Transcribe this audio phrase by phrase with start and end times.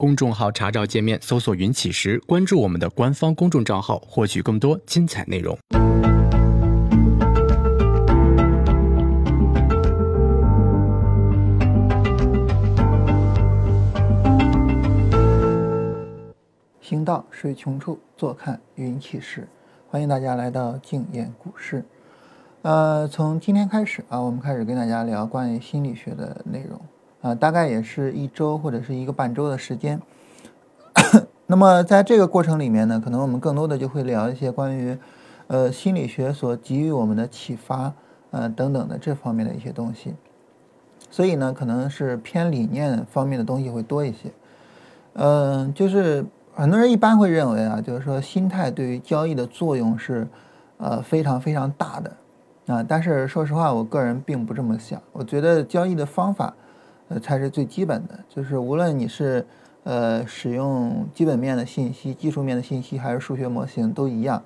[0.00, 5.58] 公众号查找界面搜索“云起时”，关注我们的官方公众账号，获取更多精彩内容。
[16.80, 19.46] 行到水穷处，坐看云起时。
[19.90, 21.84] 欢迎大家来到静言股市。
[22.62, 26.80] 呃，从今天开始啊，我们开始跟大家聊关于心理学的内容。
[27.22, 30.00] 啊，大概也是一周或者是一个半周的时间。
[31.46, 34.96] 那么在这个过程里面呢，可能我们更多的就会聊一些关于，
[35.48, 37.92] 呃，心理学所给予我们的启发，
[38.30, 40.14] 呃，等等的这方面的一些东西。
[41.10, 44.30] 所以呢，可能是偏理念方面的东西会多一些。
[45.14, 46.24] 嗯，就是
[46.54, 50.26] 很多人一般会认为啊，就是说心态对于交易的作用是，
[50.78, 52.16] 呃，非常非常大的。
[52.72, 55.02] 啊，但是说实话，我个人并不这么想。
[55.12, 56.54] 我觉得交易的方法。
[57.10, 59.44] 呃，才是最基本的，就是无论你是
[59.82, 64.40] 呃使用基本面的信息、技术面的信息，还是数学模型，都一样。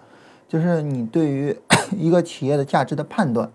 [0.49, 1.55] 就是你对于
[1.95, 3.51] 一个企业的价值的判断，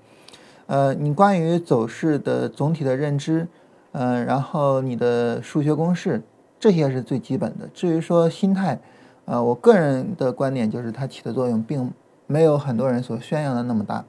[0.67, 3.47] 呃，你关于走势的总体的认知，
[3.93, 6.21] 呃，然后你的数学公式，
[6.59, 7.67] 这些是最基本的。
[7.73, 8.79] 至于说心态，
[9.25, 11.91] 呃，我个人的观点就是它起的作用并
[12.27, 14.05] 没有很多人所宣扬的那么大。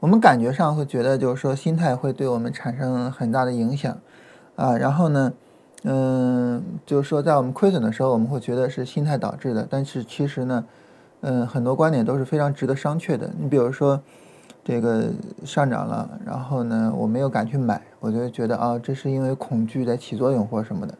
[0.00, 3.98] 我们感觉上会觉得，就是说心态会对我们产生很大的影响，
[4.56, 5.32] 啊，然后呢，
[5.84, 10.64] 嗯，就是说在我们亏损的时候，我们会觉得是心态导致的，但是其实呢，
[11.20, 13.30] 嗯，很多观点都是非常值得商榷的。
[13.38, 14.00] 你比如说，
[14.64, 15.10] 这个
[15.44, 20.94] 上涨了，然后呢，我没有敢去买，我就觉得啊，这是因为恐惧在起作用或什么的，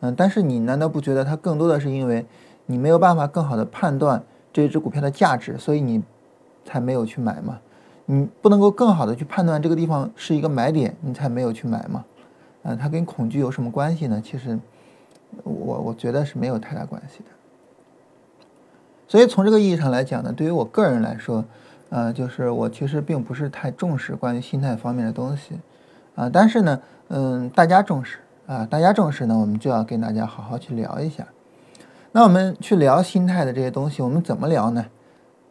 [0.00, 2.24] 嗯，但是你难道不觉得它更多的是因为
[2.64, 6.02] 你没有办法更好的判断这只股票的价值，所以你
[6.64, 7.58] 才没有去买吗？
[8.12, 12.04] 你不能够更好的去判断这个地方是一个买点，你才没有去买嘛？
[12.64, 14.20] 啊，它跟恐惧有什么关系呢？
[14.20, 14.58] 其实，
[15.44, 17.26] 我我觉得是没有太大关系的。
[19.06, 21.44] 所以从这个意义上来讲呢，对于我个人来说，
[21.90, 25.60] 呃，就是我其实并不是太重视关于心态方面的东西，
[26.16, 26.80] 啊，但是呢，
[27.10, 28.18] 嗯，大家重视
[28.48, 31.24] 啊，大家重视呢，我们就要跟大家好好去聊一下。
[32.10, 34.84] 那我们去聊心态的这些东西，我们怎么聊呢？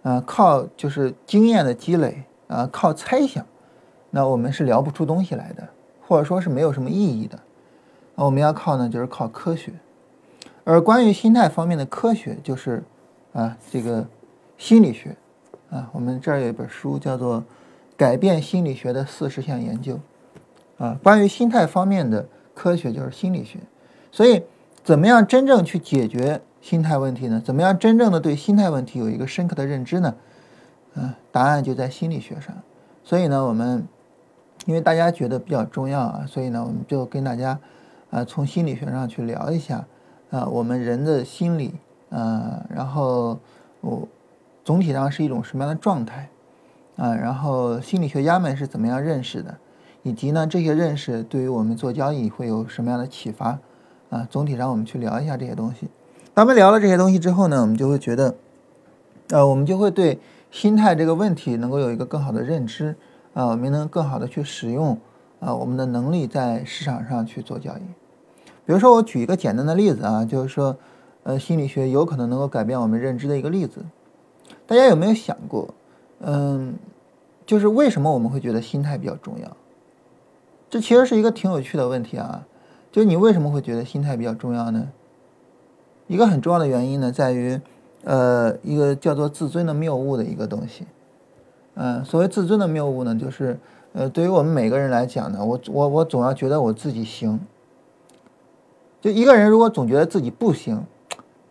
[0.03, 2.25] 啊，靠就是经验的积累。
[2.49, 3.45] 啊，靠猜想，
[4.09, 5.67] 那我们是聊不出东西来的，
[6.05, 7.37] 或者说是没有什么意义的。
[8.15, 9.71] 啊，我们要靠呢，就是靠科学。
[10.63, 12.83] 而关于心态方面的科学，就是
[13.33, 14.05] 啊，这个
[14.57, 15.15] 心理学。
[15.69, 17.39] 啊，我们这儿有一本书叫做
[17.95, 19.99] 《改变心理学的四十项研究》。
[20.83, 23.59] 啊，关于心态方面的科学就是心理学。
[24.11, 24.41] 所以，
[24.83, 27.39] 怎么样真正去解决心态问题呢？
[27.45, 30.15] 怎么样真正的对心态问题有一个深刻的认知呢？
[30.95, 32.53] 嗯，答案就在心理学上，
[33.03, 33.87] 所以呢，我们
[34.65, 37.57] 因为大家觉得比较重要啊，所以呢，我们就跟大家
[38.09, 39.85] 啊从心理学上去聊一下
[40.31, 41.75] 啊，我们人的心理
[42.09, 43.39] 啊，然后
[43.81, 44.07] 我
[44.65, 46.27] 总体上是一种什么样的状态
[46.97, 49.55] 啊，然后心理学家们是怎么样认识的，
[50.03, 53.59] 以及呢这些认识对于我们做交易会有什么样的启发
[54.09, 54.27] 啊？
[54.29, 55.87] 总体上我们去聊一下这些东西。
[56.33, 58.35] 当我们聊了这些东西之后呢，我们就会觉得，
[59.29, 60.19] 呃，我们就会对。
[60.51, 62.95] 心态这个问题能够有一个更好的认知，
[63.33, 64.97] 啊，我们能更好的去使用
[65.39, 67.81] 啊我们的能力在市场上去做交易。
[68.65, 70.75] 比如说，我举一个简单的例子啊，就是说，
[71.23, 73.85] 呃，心理学有可能能够改变我们认知的一个例子。
[74.65, 75.73] 大家有没有想过，
[76.21, 76.73] 嗯，
[77.45, 79.55] 就是为什么我们会觉得心态比较重要？
[80.69, 82.45] 这其实是一个挺有趣的问题啊。
[82.91, 84.89] 就是你为什么会觉得心态比较重要呢？
[86.07, 87.61] 一个很重要的原因呢，在于。
[88.05, 90.87] 呃，一个叫做自尊的谬误的一个东西，
[91.75, 93.59] 嗯，所谓自尊的谬误呢，就是
[93.91, 97.39] 呃，对于我们每个人来讲呢，我我我总要觉得我自己行。
[99.01, 100.85] 就一个人如果总觉得自己不行，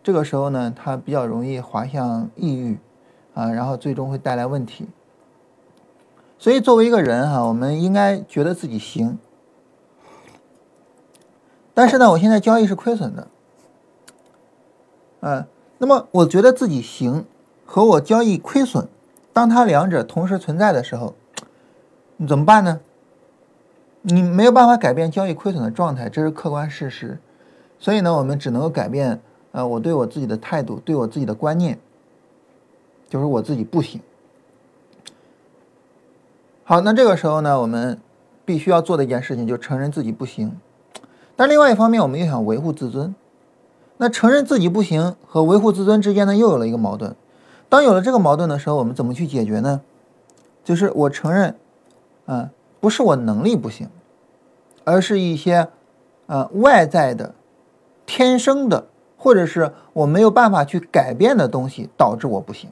[0.01, 2.79] 这个时候呢，他比较容易滑向抑郁，
[3.35, 4.87] 啊，然后最终会带来问题。
[6.39, 9.19] 所以作为一个人哈，我们应该觉得自己行。
[11.75, 13.27] 但是呢，我现在交易是亏损的，
[15.19, 15.45] 嗯。
[15.79, 17.25] 那么我觉得自己行，
[17.65, 18.87] 和我交易亏损，
[19.33, 21.15] 当它两者同时存在的时候，
[22.17, 22.79] 你怎么办呢？
[24.01, 27.17] 你没有办法改变交易亏损的状态，这是客观事实。
[27.79, 29.21] 所以呢，我们只能够改变，
[29.51, 31.79] 呃，我对我自己的态度，对我自己的观念，
[33.09, 34.01] 就是我自己不行。
[36.65, 37.97] 好，那这个时候呢，我们
[38.45, 40.57] 必须要做的一件事情，就承认自己不行。
[41.37, 43.15] 但另外一方面，我们又想维护自尊。
[44.01, 47.13] 那承认自己不行和维护自尊之间呢，又有了一个矛盾。
[47.67, 49.81] 当有了这个矛盾的时候，我们怎么去解决呢？
[50.63, 51.53] 就是我承认，
[52.27, 52.49] 嗯，
[52.79, 53.89] 不是我能力不行，
[54.85, 55.67] 而是一些，
[56.27, 57.35] 呃，外在的
[58.05, 58.85] 天生的，
[59.17, 62.69] 或者是我没有办法去改变的东西导致我不行。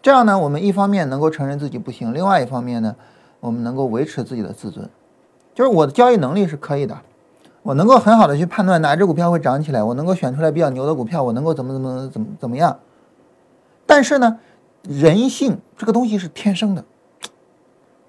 [0.00, 2.96] 这样呢，我们一方面能够承认自己不行，另外一方面呢，
[3.40, 4.88] 我们能够维持自己的自尊。
[5.54, 6.96] 就是我的交易能力是可以的，
[7.62, 12.78] 我能够很好的去判断哪只股票会涨起来，我能够选出来比较牛的股票，我能够怎么怎么怎么怎么样。
[13.86, 14.38] 但是呢，
[14.82, 16.84] 人性这个东西是天生的，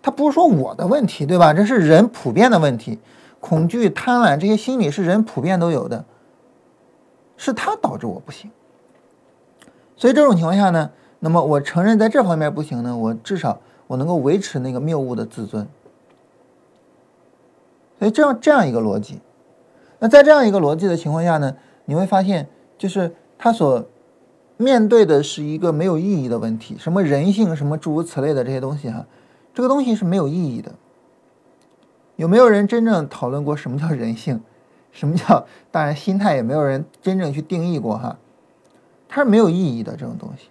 [0.02, 1.54] 它不是说我的问题，对吧？
[1.54, 3.00] 这是人普遍的问题，
[3.40, 6.06] 恐惧、贪婪这些心理是人普遍都有的，
[7.36, 8.50] 是它导致我不行。
[9.98, 10.92] 所以这种情况下呢？
[11.24, 15.68] 那么我承认在这方面不行呢，我至少我能够维持那个谬误的自尊。
[18.00, 19.20] 所以这样这样一个逻辑，
[20.04, 21.56] 那在这样一个逻辑的情况下呢，
[21.86, 23.86] 你会发现就是他所
[24.58, 29.06] 面对的是一个没有意义的问题，什么人性什么诸如此类的这些东西哈，
[29.54, 30.72] 这个东西是没有意义的。
[32.16, 34.42] 有没有人真正讨论过什么叫人性？
[34.92, 38.18] 什么叫当然心态也没有人真正去定义过哈，
[39.08, 40.50] 它是没有意义的这种东西。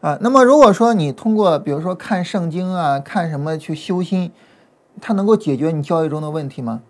[0.00, 4.32] 啊，那么如果说你通过比如说看圣经啊，看什么去修心，
[5.00, 6.82] 它能够解决你交易中的问题吗？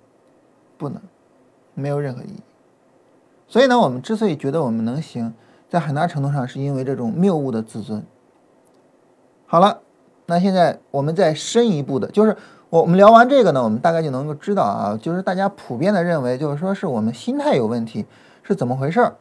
[0.83, 1.01] 不能，
[1.75, 2.43] 没有任何意义。
[3.47, 5.33] 所以呢，我们之所以觉得我们能行，
[5.71, 8.03] 在很大程度上是因为这种谬误的自尊。
[9.47, 9.79] 好了，
[10.27, 12.37] 那现在我们再深一步的，就是
[12.69, 18.05] 我我们聊完这个呢，我们大概就能够知道啊，就是大家普遍的认为，就是说是我们心态有问题，
[18.43, 19.15] 是怎么回事儿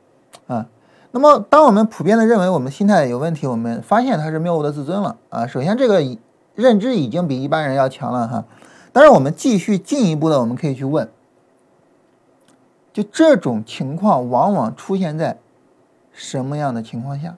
[0.47, 0.65] 啊？
[1.11, 5.45] 那么，当我们普遍的认为我们心态有问题，我们发现它是谬误的自尊了啊。
[5.45, 6.01] 首先，这个
[6.55, 8.45] 认知已经比一般人要强了哈。
[8.93, 11.09] 但是，我们继续进一步的，我们可以去问：
[12.93, 15.37] 就这种情况往往出现在
[16.11, 17.37] 什么样的情况下？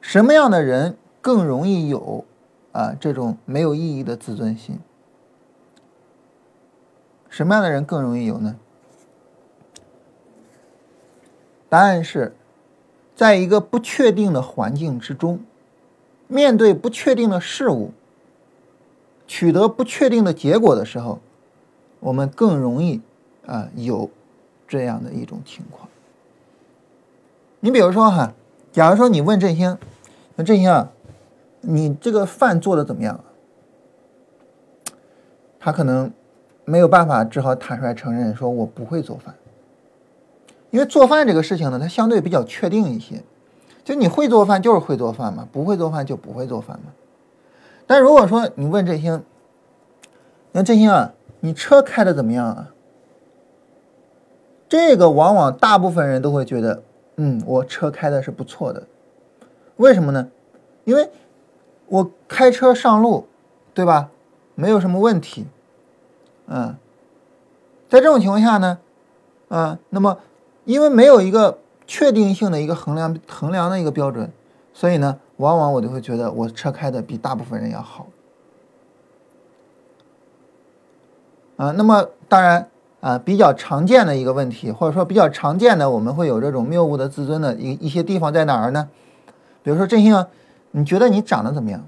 [0.00, 2.24] 什么样的人更容易有
[2.72, 4.78] 啊这种没有意义的自尊心？
[7.28, 8.56] 什么样的人更容易有呢？
[11.68, 12.34] 答案是，
[13.14, 15.44] 在一个不确定的环境之中，
[16.26, 17.92] 面对不确定的事物，
[19.28, 21.20] 取得不确定的结果的时候，
[22.00, 23.00] 我们更容易
[23.50, 24.08] 啊有
[24.68, 25.88] 这样的一种情况。
[27.60, 28.32] 你比如说哈，
[28.72, 29.76] 假如说你问振兴，
[30.36, 30.90] 那振兴啊，
[31.60, 33.24] 你这个饭做的怎么样啊？
[35.58, 36.10] 他可能
[36.64, 39.34] 没有办法，只好坦率承认说，我不会做饭。
[40.70, 43.22] 因为做饭这个事情呢，它相对比较确定一些，
[43.84, 46.92] 就你会做饭就是会做饭嘛，不会做饭就不会做饭嘛。
[47.86, 49.22] 但如果说你问振兴，
[50.52, 52.72] 那振兴啊，你车开的怎么样啊？
[54.70, 56.82] 这个往往大部分人都会觉得，
[57.16, 58.86] 嗯，我车开的是不错的。
[59.76, 60.30] 为什么呢？
[60.84, 61.10] 因为
[61.88, 63.26] 我开车上路，
[63.74, 64.08] 对吧？
[64.54, 65.46] 没有什么问题。
[66.46, 66.74] 嗯，
[67.90, 68.78] 在这种情况下呢，
[69.48, 70.16] 啊，那么。
[70.66, 74.30] 因为没有一个确定性的一个衡量衡量的一个标准，
[74.72, 78.06] 所以呢，往往我就会觉得我车开的比大部分人要好。
[81.56, 82.68] 啊，那么当然
[83.00, 88.88] 啊，比较常见的一个问题，或者说比较常见的，我们会有这种谬误的自尊的一一些地方在哪儿呢？
[89.62, 90.26] 比如说振兴，
[90.70, 91.84] 你觉得你长得怎么样？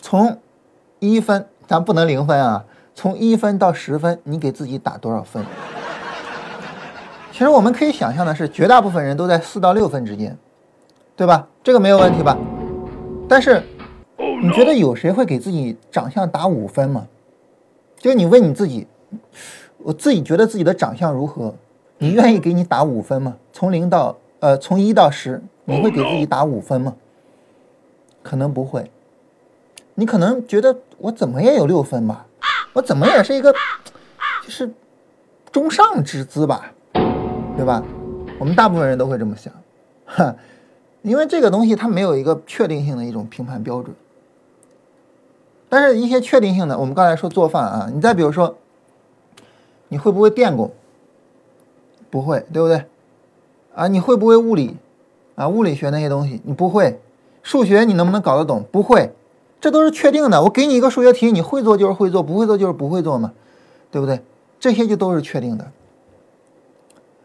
[0.00, 0.38] 从
[1.00, 5.44] 一分，咱不能零分啊，从一分到十分，你给自己打多少分？
[7.32, 10.36] 其实我们可以想象的是，绝大部分人都在四到六分之间，
[11.16, 11.48] 对吧？
[11.64, 12.36] 这个没有问题吧？
[13.28, 13.62] 但是，
[14.42, 17.06] 你觉得有谁会给自己长相打五分吗？
[17.96, 18.86] 就你问你自己，
[19.78, 21.54] 我自己觉得自己的长相如何？
[21.98, 23.36] 你愿意给你打五分吗？
[23.52, 26.94] 从零到呃，从一到十，你会给自己打五分吗？
[28.22, 28.90] 可能不会。
[29.94, 32.26] 你可能觉得我怎么也有六分吧？
[32.72, 33.52] 我怎么也是一个，
[34.42, 34.70] 就是
[35.50, 36.72] 中上之资吧？
[37.56, 37.82] 对吧？
[38.38, 39.52] 我们大部分人都会这么想，
[40.06, 40.34] 哈，
[41.02, 43.94] 因为这个东西它没有一个确定性的一种评判标准。
[45.68, 48.56] 但是，一些确定性的，我们刚才说做饭啊，你再比如说，
[49.92, 50.70] 你会不会电工？
[52.08, 52.86] 不会，对不对？
[53.74, 54.78] 啊，你会不会物理？
[55.34, 56.98] 啊，物理学那些东西你不会。
[57.42, 58.64] 数学你能不能搞得懂？
[58.72, 59.12] 不会。
[59.60, 60.42] 这都是确定的。
[60.42, 63.32] 我给你一个数学题，你会做就是会做，不会做就是不会做嘛，
[63.90, 64.22] 对不对？
[64.58, 65.70] 这些就都是确定的。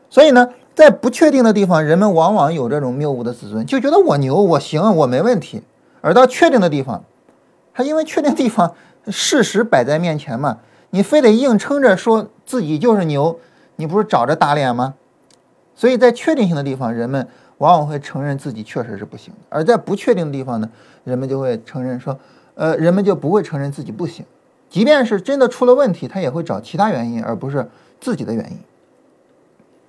[0.09, 5.63] 所以呢，在不确定的地方，人们往往有这种谬误的自尊，就觉得我牛，我行，我没问题。
[6.01, 7.05] 而到确定的地方，
[7.73, 8.75] 他因为确定地方
[9.07, 10.57] 事实摆在面前嘛，
[10.89, 13.39] 你非得硬撑着说自己就是牛，
[13.75, 14.95] 你不是找着打脸吗？
[15.75, 17.27] 所以在确定性的地方，人们
[17.59, 20.69] 往往会承认自己确实是不行；而在不确定的地方呢，
[21.03, 22.17] 人们就会承认说，
[22.55, 24.25] 呃，人们就不会承认自己不行，
[24.69, 28.57] 即便是真的出了问题，他也会找其他原因，而不是自己的原因。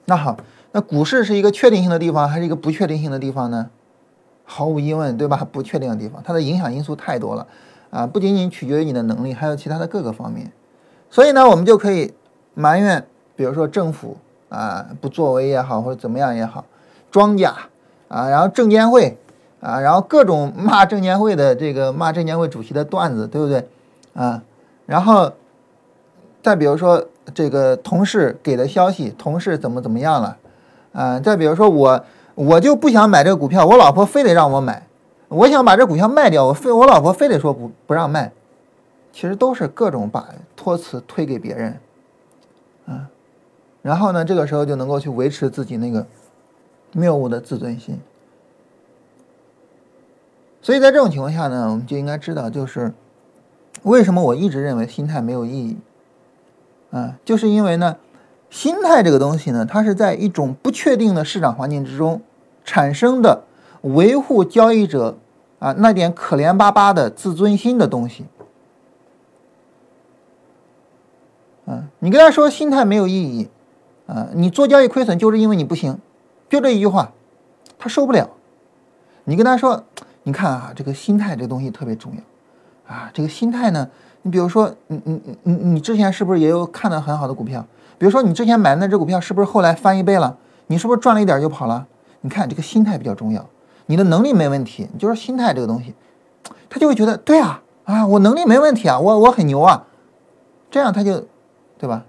[0.04, 0.36] 那好，
[0.72, 3.70] 那股市是一个确定性的地方还是一个不确定性的地方呢？
[4.44, 5.46] 毫无疑问，对吧？
[5.50, 7.46] 不确定的地方，它的影响因素太多了
[7.90, 10.50] 啊，不仅仅取决于你的能力，还有其他的各个方面。
[11.10, 12.12] 所以呢，我们就可以
[12.54, 14.16] 埋怨，比如说政府
[14.48, 16.64] 啊不作为也好，或者怎么样也好，
[17.10, 17.54] 庄家
[18.08, 19.16] 啊，然后证监会
[19.60, 23.68] 啊，然后各种骂证监会的这个骂证监会主席的段子，对不对
[24.14, 24.42] 啊？
[24.86, 25.32] 然后
[26.42, 30.36] 再比如说这个同事给的消息，同事怎么怎么样了
[30.92, 31.20] 啊？
[31.20, 32.04] 再比如说我。
[32.40, 34.86] 我就不想买这个股票，我老婆非得让我买。
[35.26, 38.30] 我想把这股票卖掉，我非我老婆非得说不不让卖。
[39.12, 41.80] 其实都是各种把托词推给别人，
[42.86, 43.08] 啊，
[43.82, 46.06] 然后呢，这个时候就能够去维持自己那个
[46.92, 47.98] 谬误的自尊心。
[50.60, 52.92] 所以在这种情况下呢，我们就应该知道，就是
[53.82, 55.76] 为什么我一直认为心态没有意义，
[56.90, 57.96] 啊，就是因为呢，
[58.50, 62.20] 心态这个东西呢，它是在一种不确定的市场环境之中。
[62.64, 63.44] 产生的
[63.80, 65.16] 维护交易者
[65.58, 68.26] 啊那点可怜巴巴的自尊心的东西，
[71.70, 73.48] 嗯，你跟他说心态没有意义，
[74.06, 75.98] 啊，你做交易亏损就是因为你不行，
[76.48, 77.12] 就这一句话，
[77.78, 78.30] 他受不了。
[79.24, 79.84] 你跟他说，
[80.22, 83.86] 你看啊，这个心态这东西特别重要，啊，这个心态呢，
[84.22, 87.62] 你比如说，你你你你你之前是不是也有看到很好的股票？
[87.98, 90.38] 比如说你之前买的那只股票是不是后来翻一倍了？
[90.68, 91.86] 你是不是赚了一点就跑了？
[92.22, 93.44] 你看这个心态比较重要，
[93.84, 95.94] 你的能力没问题，你就是心态这个东西，
[96.70, 99.84] 他就会觉得对啊啊，我能力没问题啊，我我很牛啊，
[100.70, 101.26] 这样他就，
[101.78, 102.04] 对吧？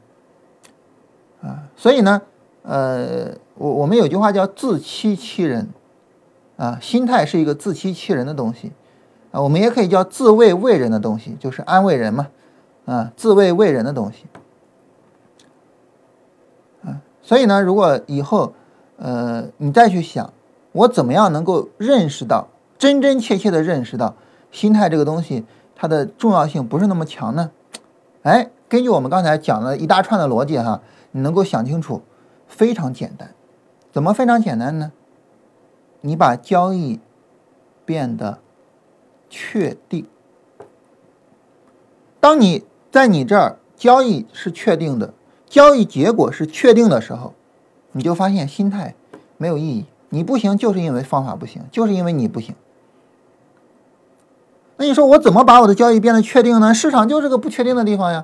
[1.41, 2.21] 啊，所以呢，
[2.63, 5.69] 呃，我我们有句话叫自欺欺人，
[6.57, 8.71] 啊，心态是一个自欺欺人的东西，
[9.31, 12.27] 啊，我们也可以叫自慰慰人的东西，就是安慰人嘛，
[12.85, 14.25] 啊，自慰慰人的东西，
[16.83, 18.53] 啊，所以呢，如果以后。
[19.01, 20.33] 呃，你再去想，
[20.73, 24.13] 我怎么样能够认识到真真切切的认识到
[24.51, 27.49] 心态这个东西它的重要性不是那么强呢？
[28.23, 32.01] 哎，根据我们刚才讲的一大串的逻辑哈，你能够想清楚，
[32.47, 33.33] 非常简单。
[33.91, 34.91] 怎么非常简单呢？
[36.01, 36.99] 你把交易
[37.85, 38.39] 变得
[39.29, 40.05] 确定。
[42.19, 45.13] 当你在你这儿交易是确定的，
[45.47, 47.33] 交易结果是确定的时候。
[47.91, 48.93] 你就发现心态
[49.37, 52.53] 没有意义，你不行就是因为方法不行，就是因为你不行。
[54.79, 56.73] 那你说我怎么把我的交易变得确定呢？
[56.73, 58.23] 市场就是个不确定的地方呀，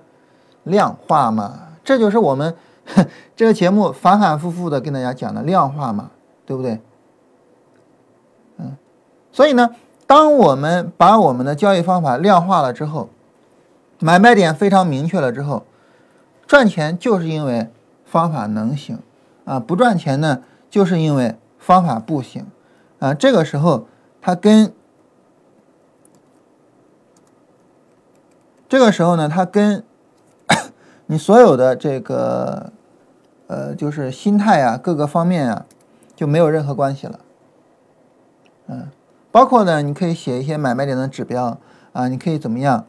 [0.63, 2.55] 量化嘛，这就是我们
[3.35, 6.11] 这个节目反反复复的跟大家讲的量化嘛，
[6.45, 6.79] 对不对？
[8.57, 8.77] 嗯，
[9.33, 9.71] 所以呢，
[10.07, 13.09] 当我们把我们的交易方法量化了之后，
[13.99, 15.65] 买卖点非常明确了之后，
[16.47, 17.69] 赚钱就是因为
[18.05, 18.97] 方法能行。
[19.43, 22.47] 啊，不赚钱呢，就是因为方法不行，
[22.99, 23.85] 啊，这个时候
[24.21, 24.73] 它跟
[28.75, 29.85] 这个时候呢，它跟
[31.07, 32.73] 你所有的这个
[33.47, 35.65] 呃，就是心态啊，各个方面啊，
[36.13, 37.19] 就没有任何关系了，
[38.67, 38.89] 嗯，
[39.31, 41.57] 包括呢，你可以写一些买卖点的指标
[41.93, 42.85] 啊，你可以怎么样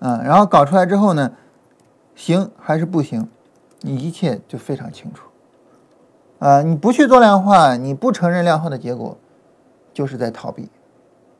[0.00, 1.30] 啊，然后搞出来之后呢，
[2.16, 3.28] 行还是不行，
[3.82, 5.28] 你一切就非常清楚。
[6.40, 9.16] 啊，你不去做量化，你不承认量化的结果，
[9.94, 10.68] 就是在逃避，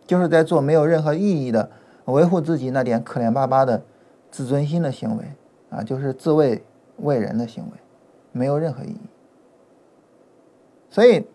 [0.06, 1.68] 就是在做没有任何意义的
[2.10, 3.82] 维护自己那点可怜巴巴的
[4.30, 5.24] 自尊心的行为
[5.70, 6.64] 啊，就是自卫
[6.98, 7.70] 为人的行为，
[8.32, 9.00] 没有任何意义。
[10.90, 11.26] 所以，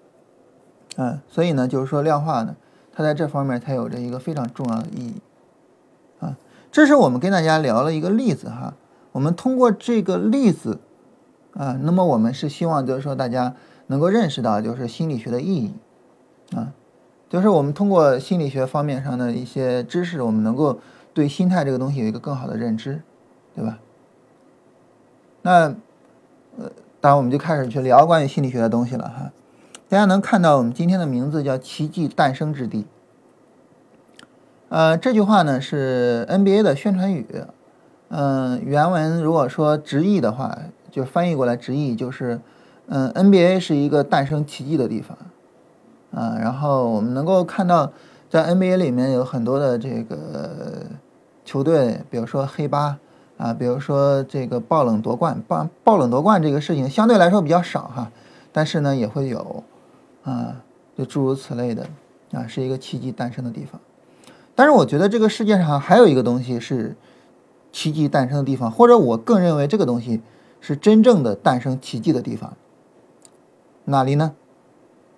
[0.98, 2.56] 嗯，所以呢，就是说量化呢，
[2.92, 5.22] 它在这方面它有着一个非常重要的意义
[6.20, 6.38] 啊。
[6.72, 8.74] 这是我们跟大家聊了一个例子哈，
[9.14, 10.80] 我们通过这个例子。
[11.58, 13.56] 啊，那么我们是希望就是说大家
[13.88, 15.74] 能够认识到就是心理学的意义，
[16.54, 16.74] 啊，
[17.30, 20.80] 就是我们通过心理学方面上的一些知识，我们能够
[21.14, 23.02] 对心态这个东西有一个更好的认知，
[23.56, 23.80] 对吧？
[25.42, 25.52] 那
[26.58, 29.32] 呃，当然我们就开始去聊关于心理学的东西了哈。
[29.88, 32.86] 大家能看到我们今天的名字叫“奇迹诞生之地”。
[34.70, 37.26] 呃，这句话呢是 NBA 的宣传语，
[38.10, 40.58] 嗯，原文如果说直译的话。
[40.92, 42.40] 就翻译过来直译就是，
[42.88, 45.18] 嗯，NBA 是一个诞生奇迹的地方，
[46.16, 47.92] 啊，然后我们能够看到，
[48.30, 50.88] 在 NBA 里面有很多的这个
[51.44, 52.98] 球队，比如说黑八
[53.38, 58.10] 啊，比如说这个爆冷夺冠，爆爆冷夺冠这个事情相对来说比较少哈，
[58.52, 59.64] 但是呢也会有，
[60.24, 60.64] 啊，
[60.98, 61.86] 就诸如此类的，
[62.32, 63.80] 啊，是一个奇迹诞生的地方。
[64.56, 66.96] 但是我觉得这个世界上还有一个东西是
[67.72, 70.22] 奇迹诞生的地方，或者我更认为这个东西。
[70.62, 72.54] 是真正的诞生奇迹的地方。
[73.84, 74.34] 哪里呢？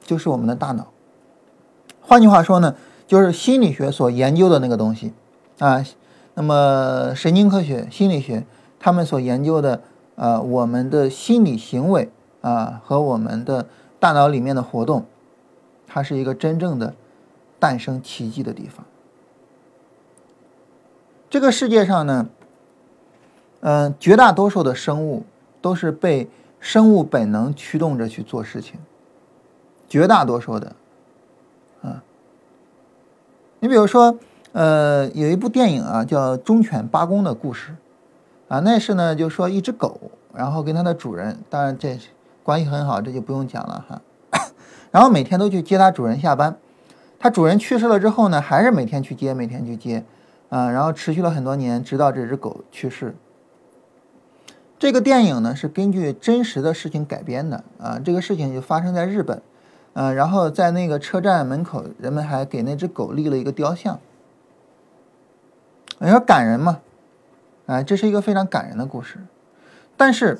[0.07, 0.87] 就是我们的大脑。
[2.01, 5.13] 换句话说呢，就是心理学所研究的那个东西
[5.59, 5.85] 啊。
[6.33, 8.45] 那么神经科学、心理学
[8.79, 9.81] 他们所研究的
[10.15, 12.09] 呃我们的心理行为
[12.41, 13.67] 啊和我们的
[13.99, 15.05] 大脑里面的活动，
[15.87, 16.93] 它是一个真正的
[17.59, 18.85] 诞生奇迹的地方。
[21.29, 22.29] 这个世界上呢，
[23.59, 25.25] 嗯，绝大多数的生物
[25.59, 28.79] 都是被生物本能驱动着去做事情，
[29.87, 30.75] 绝大多数的，
[31.81, 32.03] 啊，
[33.59, 34.17] 你比如说，
[34.51, 37.71] 呃，有一部电影啊，叫《忠犬八公的故事》，
[38.53, 39.99] 啊，那是呢，就说一只狗，
[40.33, 41.99] 然后跟它的主人，当然这
[42.43, 44.01] 关系很好，这就不用讲了哈，
[44.91, 46.57] 然后每天都去接它主人下班，
[47.19, 50.03] 它主人去世了之后呢，还是每天去接，每天去接。
[50.49, 53.13] 啊，然后持续了很多年，直到这只狗去世。
[54.79, 57.65] 这个电影呢是根据真实的事情改编的。
[57.77, 59.41] 啊，这个事情就发生在日本，
[59.99, 63.99] 嗯，然后在那个车站门口，人们还给那只狗立了一个雕像。
[65.97, 66.81] 你说感人吗？
[67.65, 69.17] 啊，这是一个非常感人的故事。
[69.97, 70.39] 但是，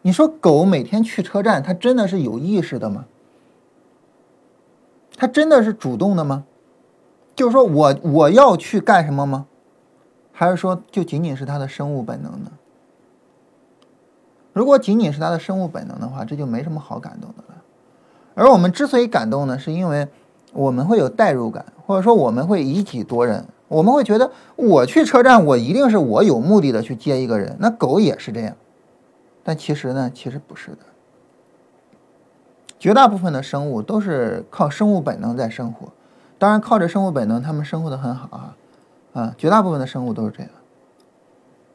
[0.00, 3.04] 你说狗每天去车站，它真的是有意识的吗？
[5.14, 6.44] 它真的是主动的吗？
[7.36, 9.44] 就是说我我要去干什么吗？
[10.32, 12.50] 还是说就仅仅是它的生物本能呢？
[14.54, 17.53] 如果仅仅是它的生物本能的话，这就没什么好感动的了。
[18.34, 20.08] 而我们之所以感动呢，是因为
[20.52, 27.56] 我们会有代入感，或者说我们会以己度人，我们会觉得我去车站，我一定是我有目的的去接一个人。
[27.58, 28.54] 那狗也是这样，
[29.42, 30.78] 但其实呢，其实不是的。
[32.78, 35.88] 绝大部分的生物都是靠生物本能在生活。
[36.36, 38.56] 当然，靠着生物本能，他们生活的很好啊，
[39.14, 40.50] 啊，绝大部分的生物都是这样。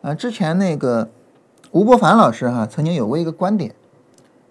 [0.01, 1.10] 啊，之前那个
[1.72, 3.74] 吴伯凡老师哈曾经有过一个观点，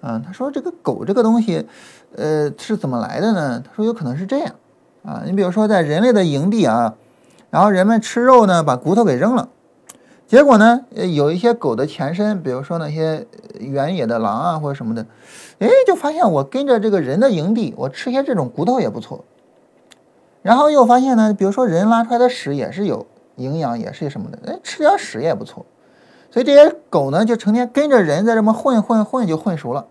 [0.00, 1.66] 啊，他说这个狗这个东西，
[2.16, 3.62] 呃，是怎么来的呢？
[3.64, 4.54] 他说有可能是这样，
[5.04, 6.94] 啊，你比如说在人类的营地啊，
[7.50, 9.48] 然后人们吃肉呢，把骨头给扔了，
[10.26, 10.84] 结果呢，
[11.14, 13.26] 有一些狗的前身，比如说那些
[13.58, 15.04] 原野的狼啊或者什么的，
[15.58, 19.24] 哎，就发现我跟着这个人的营地，我吃些这种骨头也不错。
[20.42, 23.04] 然后又发现呢，比如说人拉出来的屎也是有
[23.36, 25.66] 营养，也是什么的，哎，吃点屎也不错。
[26.30, 29.86] 所以这些狗呢，就成天跟着人在这么混混混，就混熟了。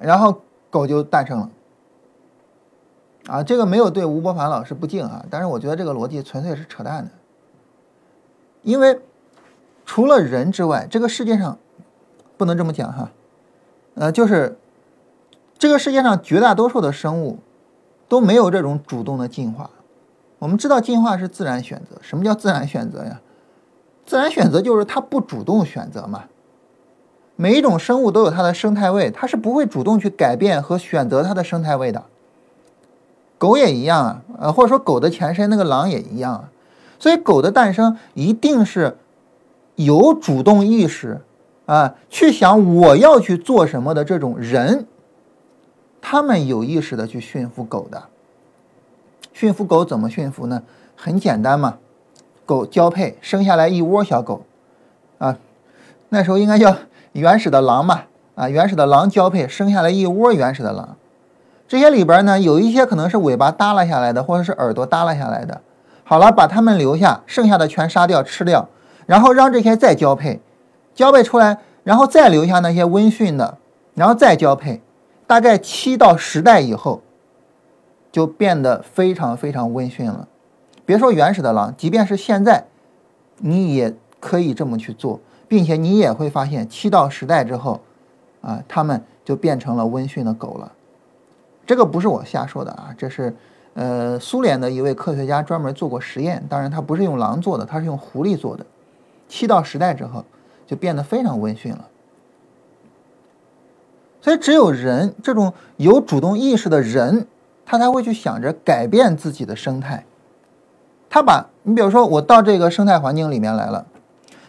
[0.00, 1.50] 然后狗就诞生了。
[3.26, 7.10] 啊，这个没有对吴伯凡老师不敬啊，但是我觉得这个逻辑纯粹是扯淡的。
[8.62, 9.00] 因为
[9.84, 11.58] 除了人之外，这个世界上
[12.36, 13.10] 不能这么讲哈，
[13.94, 14.58] 呃，就是
[15.58, 17.38] 这个世界上绝大多数的生物。
[18.06, 19.70] 都没有这种主动的进化。
[20.38, 21.96] 我们知道进化是自然选择。
[22.02, 23.20] 什么叫自然选择呀？
[24.06, 26.24] 自然选择就是它不主动选择嘛。
[27.36, 32.04] 每一种生物都有它的生态位，它是不会主动去改变和选择它的生态位的。
[33.38, 36.50] 狗也一样啊，呃，或者说狗的前身那个狼也一样啊。
[36.98, 38.96] 所以狗的诞生一定是
[39.74, 41.20] 有主动意识
[41.66, 44.86] 啊，去想我要去做什么的这种人。
[46.00, 48.04] 他们有意识的去驯服狗的，
[49.32, 50.62] 驯服狗怎么驯服呢？
[50.94, 51.78] 很简单嘛，
[52.46, 54.42] 狗交配生下来一窝小狗，
[55.18, 55.38] 啊，
[56.08, 56.76] 那时候应该叫
[57.12, 58.02] 原始的狼嘛，
[58.34, 60.96] 啊，原始的狼交配生下来一窝原始的狼，
[61.66, 65.60] 这些里边呢有一些可能是尾巴耷拉下来的，或者是耳朵耷拉下来的，
[66.04, 68.68] 好了，把它们留下，剩下的全杀掉吃掉，
[69.06, 70.40] 然后让这些再交配，
[70.94, 73.58] 交配出来，然后再留下那些温驯的，
[73.94, 74.80] 然后再交配。
[75.26, 77.00] 大概七到十代以后，
[78.12, 80.28] 就变得非常非常温驯了。
[80.86, 82.64] 别说原始的狼，即便是现在，
[83.38, 87.80] 你也可以这么去做，并且你也会发现，七到十代之后，
[88.40, 90.72] 啊，它们就变成了温驯的狗了。
[91.66, 93.34] 这个不是我瞎说的啊，这是
[93.72, 98.66] 呃苏联的一位科学家专门做过实验，当然他不是用狼做的，他是用狐狸做的。
[99.26, 100.24] 七到十代之后，
[100.66, 101.88] 就变得非常温驯了。
[104.20, 107.26] 所以，只有人这种有主动意识的人，
[107.64, 110.04] 他才会去想着改变自己的生态。
[111.14, 113.86] 他把你比如说，我到这个生态环境里面来了，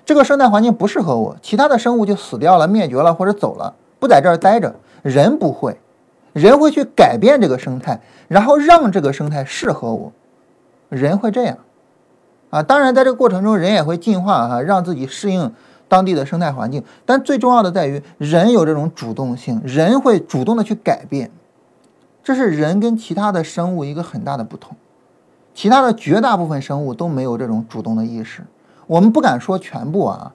[0.03, 4.73] 这个生态环境不适合我，其他的生物就死掉了、灭绝了或者走了，不在这儿待着。
[5.03, 5.77] 人不会，
[6.33, 10.11] 人会去改变这个生态，然后让这个生态适合我。
[10.89, 11.59] 人会这样
[12.49, 15.53] 啊，当然，在这个过程中，人也会进化哈，让自己适应。
[15.87, 21.29] 当地的生态环境，但最重要的在于人有这种主动性，人会主动的去改变，
[22.23, 24.75] 这是人跟其他的生物一个很大的不同。
[25.55, 28.45] 其他的绝大部分生物都没有这种主动的意识，
[28.85, 30.33] 我们不敢说全部啊，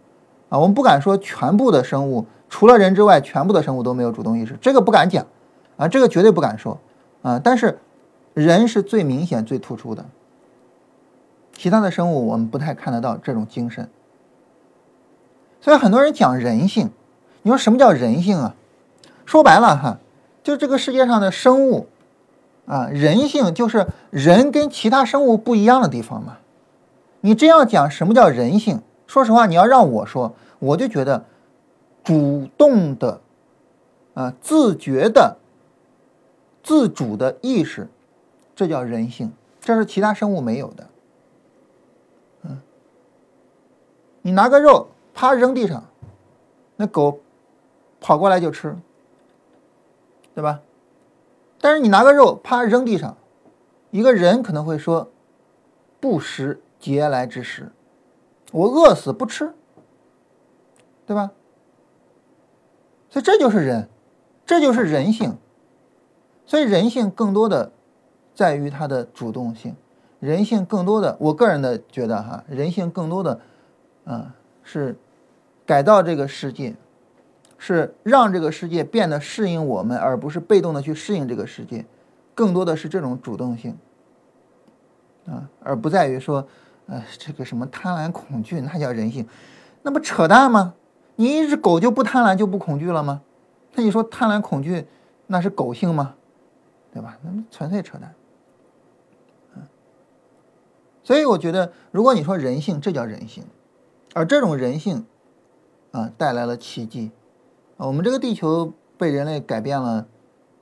[0.48, 5.26] 啊，我们不敢说全部的生物除了人之外，全部的生物都没有主动意识，这个不敢讲
[5.76, 6.78] 啊，这个绝对不敢说
[7.20, 7.38] 啊。
[7.38, 7.78] 但是
[8.32, 10.06] 人是最明显、最突出的，
[11.52, 13.88] 其他的生物我们不太看得到这种精神。
[15.60, 16.88] 所以很多人讲人性，
[17.42, 18.54] 你说什么叫人性啊？
[19.26, 19.98] 说白了哈，
[20.42, 21.86] 就这个世界上的生物
[22.70, 26.38] 啊，人性就是人跟其他生物不一样的地方嘛。
[27.20, 28.80] 你这样讲什么叫人性？
[29.08, 31.24] 说实话，你要让我说，我就觉得
[32.04, 33.20] 主动的、
[34.14, 35.36] 啊自觉的、
[36.62, 37.88] 自主的意识，
[38.54, 40.86] 这叫人性，这是其他生物没有的。
[42.44, 42.60] 嗯，
[44.22, 45.82] 你拿个肉啪扔地上，
[46.76, 47.18] 那狗
[48.00, 48.76] 跑过来就吃，
[50.36, 50.60] 对吧？
[51.60, 53.16] 但是你拿个肉啪扔地上，
[53.90, 55.10] 一个人可能会说
[56.00, 57.70] 不食嗟来之食。
[58.52, 59.52] 我饿死不吃，
[61.06, 61.30] 对吧？
[63.08, 63.88] 所以这就是人，
[64.46, 65.36] 这就是人性。
[66.46, 67.70] 所以人性更多的
[68.34, 69.76] 在于它的主动性，
[70.18, 73.40] 人性更多的，我个人的觉得哈，人性更多的，
[74.04, 74.96] 啊，是
[75.64, 76.74] 改造这个世界，
[77.60, 81.86] 是让这个世界变得适应我们，而不是被动的去适应这个世界，
[82.34, 83.78] 更多的是这种主动性，
[85.26, 86.48] 啊，而不在于说。
[86.92, 89.24] 呃，这个什么贪婪、恐惧，那叫人性，
[89.82, 90.74] 那不扯淡吗？
[91.14, 93.22] 你一只狗就不贪婪就不恐惧了吗？
[93.74, 94.84] 那你说贪婪、恐惧，
[95.28, 96.16] 那是狗性吗？
[96.92, 97.16] 对吧？
[97.22, 98.12] 那纯粹扯淡。
[99.54, 99.62] 嗯，
[101.04, 103.44] 所以我觉得，如果你说人性，这叫人性，
[104.12, 105.06] 而这种人性，
[105.92, 107.12] 啊，带来了奇迹。
[107.86, 110.06] 我们这个地球被人类改变了，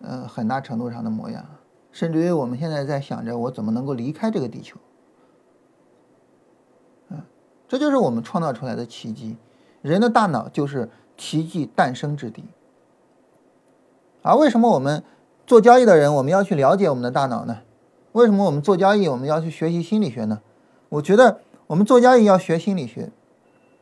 [0.03, 1.45] 呃，很大程度上的模样，
[1.91, 4.79] 甚至于我们现在在想着，我怎么能够离开这个地球。
[7.67, 9.37] 这就是我们创造出来的奇迹，
[9.83, 12.45] 人的大脑就是奇迹诞生之地。
[14.23, 15.05] 而为什么我们
[15.47, 17.59] 做交易的人，我们要去了解我们的大脑呢？
[18.13, 20.41] 为什么我们做交易，我们要去学习心理学呢？
[20.89, 23.11] 我觉得我们做交易要学心理学，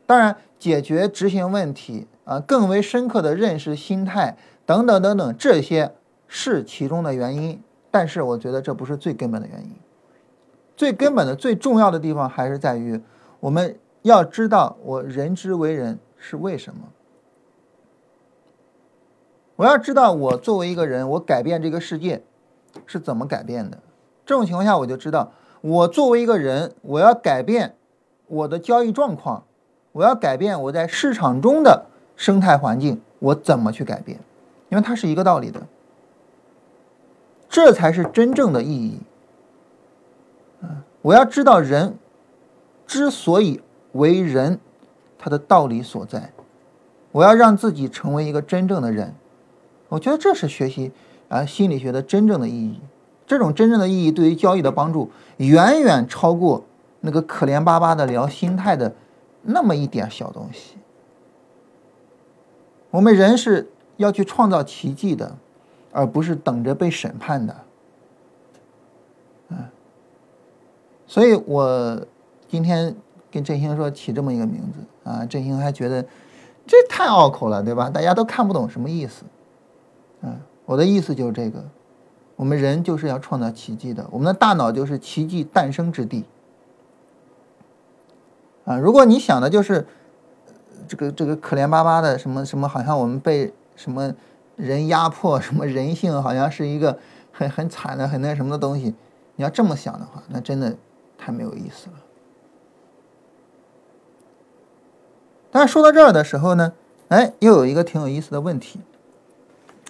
[0.05, 5.93] 当然解决执行问题啊，更为深刻的认识心态等等等等，这些
[6.27, 7.61] 是其中的原因。
[7.89, 9.71] 但是我觉得这不是最根本的原因，
[10.75, 13.01] 最根本的、最重要的地方还是在于。
[13.39, 16.81] 我们要知道，我人之为人是为什么？
[19.55, 22.21] 我要知道，我作为一个人，我改变这个世界
[22.85, 23.79] 是怎么改变的？
[24.25, 27.75] 这种情况下，我就知道，我作为一个人，我要改变
[28.27, 29.45] 我的交易状况，
[29.97, 34.19] 我要改变我在市场中的生态环境，我怎么去改变？
[34.69, 35.63] 因为它是一个道理的，
[37.49, 38.99] 这才是真正的意义。
[40.61, 41.97] 嗯，我要知道人。
[42.85, 43.59] 之所以
[43.93, 44.59] 为人，
[45.17, 46.31] 他的道理所在，
[47.11, 49.13] 我要让自己成为一个真正的人，
[49.89, 50.93] 我觉得这是学习
[51.27, 52.79] 啊心理学的真正的意义。
[53.25, 56.63] 这种真正的意义对于交易的帮助，远远超过
[57.01, 58.93] 那个可怜巴巴的聊心态的
[59.47, 60.75] 那么一点小东西。
[62.91, 65.35] 我们人是要去创造奇迹的，
[65.91, 67.55] 而不是等着被审判的。
[69.49, 69.57] 嗯，
[71.07, 72.05] 所以我。
[72.49, 72.95] 今天
[73.29, 76.01] 跟振兴说起这么一个名字啊，振兴还觉得
[76.65, 77.89] 这太拗口了，对吧？
[77.89, 79.25] 大家都看不懂什么意思。
[80.21, 81.61] 嗯，我的意思就是这个，
[82.37, 86.23] 我们人就是要创造奇迹的，我们的大脑就是奇迹诞生之地。
[88.67, 89.87] 啊，如果你想的就是
[90.89, 94.13] 这个这个可怜巴巴的什么什么，好像我们被什么
[94.57, 96.99] 人压迫，什么人性好像是一个
[97.31, 98.93] 很很惨的很那什么的东西，
[99.37, 100.75] 你要这么想的话，那真的
[101.17, 101.93] 太没有意思了。
[105.49, 106.73] 但是说到这儿的时候呢，
[107.07, 108.81] 哎，又有一个挺有意思的问题，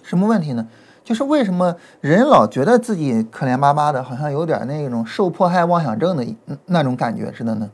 [0.04, 0.68] 什么问题呢？
[1.02, 6.24] 就是为什么人老觉得自己可怜巴巴的，好像有点那种受迫害妄想症的
[6.66, 7.68] 那种感觉似的呢？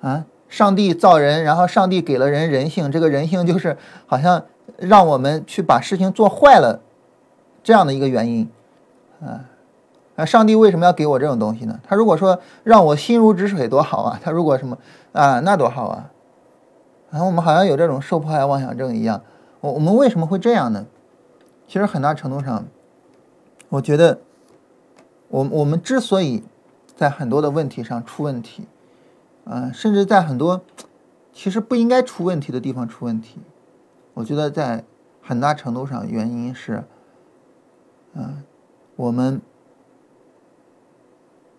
[0.00, 4.44] 啊，上帝造人，然后上帝给了人人性，这个人性就是好像
[4.78, 6.80] 让我们去把事情做坏了
[7.62, 8.50] 这样的一个原因，
[9.20, 9.44] 啊，
[10.16, 11.78] 啊，上帝为什么要给我这种东西呢？
[11.86, 14.78] 他如果说让我心如止水多好啊，他如果什么
[15.12, 16.10] 啊，那多好啊。
[17.10, 19.20] 然后我们好像有这种受迫害妄想症一样，
[19.60, 20.86] 我我们为什么会这样呢？
[21.66, 22.64] 其实很大程度上，
[23.68, 24.18] 我觉得，
[25.28, 26.42] 我我们之所以
[26.96, 28.66] 在很多的问题上出问题，
[29.50, 30.62] 啊，甚至在很多
[31.32, 33.40] 其实不应该出问题的地方出问题，
[34.14, 34.84] 我觉得在
[35.20, 36.84] 很大程度上原因是，
[38.14, 38.44] 嗯，
[38.94, 39.42] 我们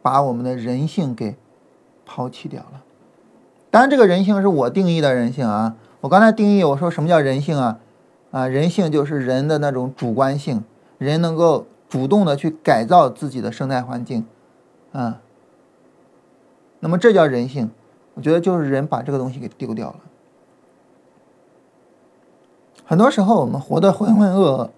[0.01, 1.35] 把我们的人性给
[2.05, 2.81] 抛弃掉了。
[3.69, 5.75] 当然，这个人性是我定义的人性啊。
[5.99, 7.79] 我刚才定义我说什么叫人性啊？
[8.31, 10.63] 啊，人性就是人的那种主观性，
[10.97, 14.25] 人能够主动的去改造自己的生态环境，
[14.93, 15.19] 啊。
[16.79, 17.69] 那么这叫人性，
[18.13, 19.95] 我觉得就是人把这个东西给丢掉了。
[22.85, 24.69] 很多时候我们活得浑浑噩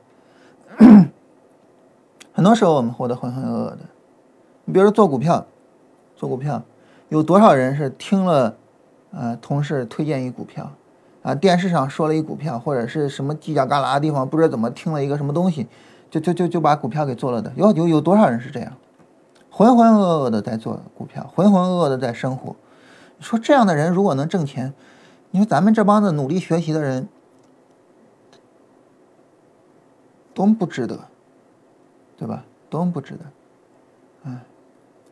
[0.77, 1.07] 噩，
[2.31, 3.79] 很多时候我们活得浑浑噩噩的。
[4.65, 5.45] 你比如说做股票，
[6.15, 6.61] 做股票，
[7.09, 8.55] 有多少人是听了，
[9.11, 10.71] 呃，同事推荐一股票，
[11.23, 15.67] 啊，电视上说了一股票，或者是什么犄角旮旯的地方不知道怎么听了一个什么东西，
[16.11, 18.71] 就就就就把股票给做了的，有有有多少人是这样？
[19.49, 22.55] 浑浑噩噩的在做股票，浑浑噩噩的在生活。
[23.23, 24.73] 说这样的人如果能挣钱，
[25.31, 27.07] 你说咱们这帮子努力学习的人，
[30.33, 31.07] 多么不值得，
[32.17, 32.45] 对吧？
[32.69, 33.19] 多么不值得，
[34.23, 34.39] 嗯，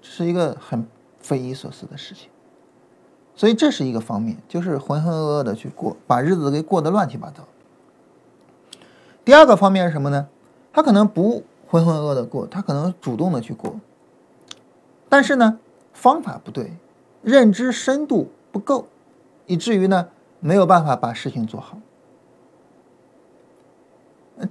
[0.01, 0.85] 这是一个很
[1.19, 2.29] 匪夷所思的事情。
[3.35, 7.47] 所以这是一个方面，就是浑浑噩噩的去过，把日子给过得乱七八糟。
[9.23, 10.27] 第二个方面是什么呢？
[10.73, 13.79] 他可能不浑浑噩噩的过，他可能主动的去过。
[15.07, 15.59] 但是呢，
[15.93, 16.73] 方法不对，
[17.21, 18.87] 认知深度不够，
[19.45, 20.07] 以至于呢
[20.39, 21.77] 没有办法把事情做好。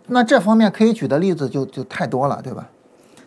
[0.06, 2.70] 那这方面可以举的例子就就太多了，对吧？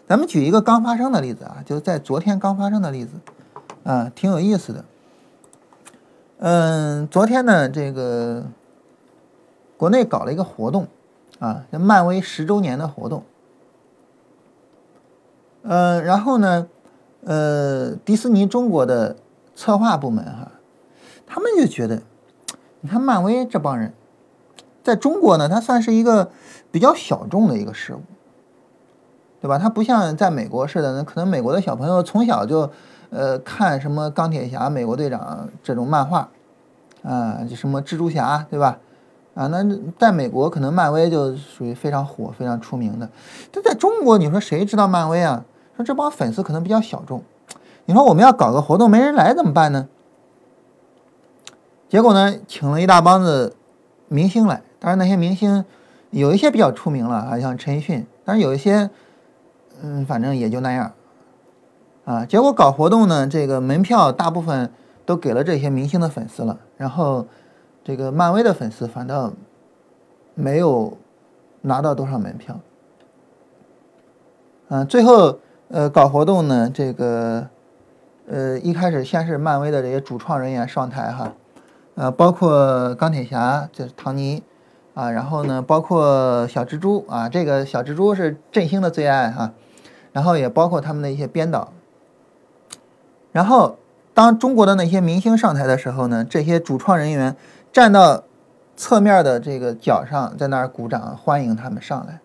[0.08, 3.12] 咱们举一个刚发生的例子啊，就在昨天刚发生的例子，
[3.84, 4.86] 啊，挺有意思的。
[6.40, 8.46] 嗯，昨天呢，这个
[9.76, 10.88] 国内搞了一个活动，
[11.40, 13.24] 啊，叫漫威十周年的活动。
[15.64, 16.68] 嗯，然后呢？
[17.26, 19.16] 呃，迪士尼中国的
[19.56, 20.52] 策划部门哈，
[21.26, 22.02] 他们就觉得，
[22.82, 23.94] 你看漫威这帮人，
[24.84, 26.32] 在中国呢，它算是一个
[26.72, 28.02] 比较小众的一个事物，
[29.42, 29.58] 对吧？
[29.58, 32.70] 它不像在美国似的，那可能美国的小朋友从小就
[33.10, 36.30] 呃看什么钢铁侠、美国队长这种漫画，
[37.04, 38.80] 啊，就什么蜘蛛侠，对吧？
[39.36, 39.64] 啊，那
[39.98, 43.10] 在美国可能漫威就属于非常火、非常出名的，
[43.52, 45.44] 但在中国，你说谁知道漫威啊？
[45.76, 47.24] 说这帮粉丝可能比较小众，
[47.86, 49.88] 你说我们要搞个活动没人来怎么办呢？
[51.90, 53.56] 结果呢，请了一大帮子
[54.08, 55.66] 明星来，当然那些明星
[56.12, 58.90] 有一些比较出名了啊，像陈奕迅，但是有一些，
[59.82, 60.94] 嗯，反正也就那样，
[62.06, 64.72] 啊，结果搞活动呢，这个门票大部分
[65.06, 67.28] 都给了这些明星的粉丝了，然后
[67.84, 69.34] 这个漫威的粉丝反倒
[70.36, 70.98] 没有
[71.62, 72.60] 拿到多少门票，
[74.70, 75.40] 嗯，最后。
[75.70, 77.48] 呃，搞活动呢，这个，
[78.26, 81.34] 呃，一开始先是漫威的这些主创人员上台哈，
[81.96, 84.42] 呃，包括钢铁侠就是唐尼，
[84.94, 89.52] 啊，然后呢，包括小蜘蛛啊，这个小蜘蛛是振兴的最爱哈，
[90.14, 91.74] 然后也包括他们的一些编导，
[93.34, 93.78] 然后
[94.14, 97.36] 当中国的那些明星上台的时候呢，这些主创人员
[97.74, 98.24] 站到
[98.78, 102.22] 侧面的这个角上，在那儿鼓掌欢迎他们上来，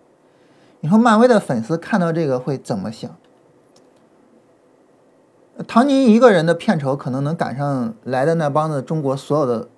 [0.79, 3.11] 你说漫威的粉丝看到这个会怎么想？
[5.67, 9.69] 唐尼一个人的片酬可能能赶上来的那帮子中国所有的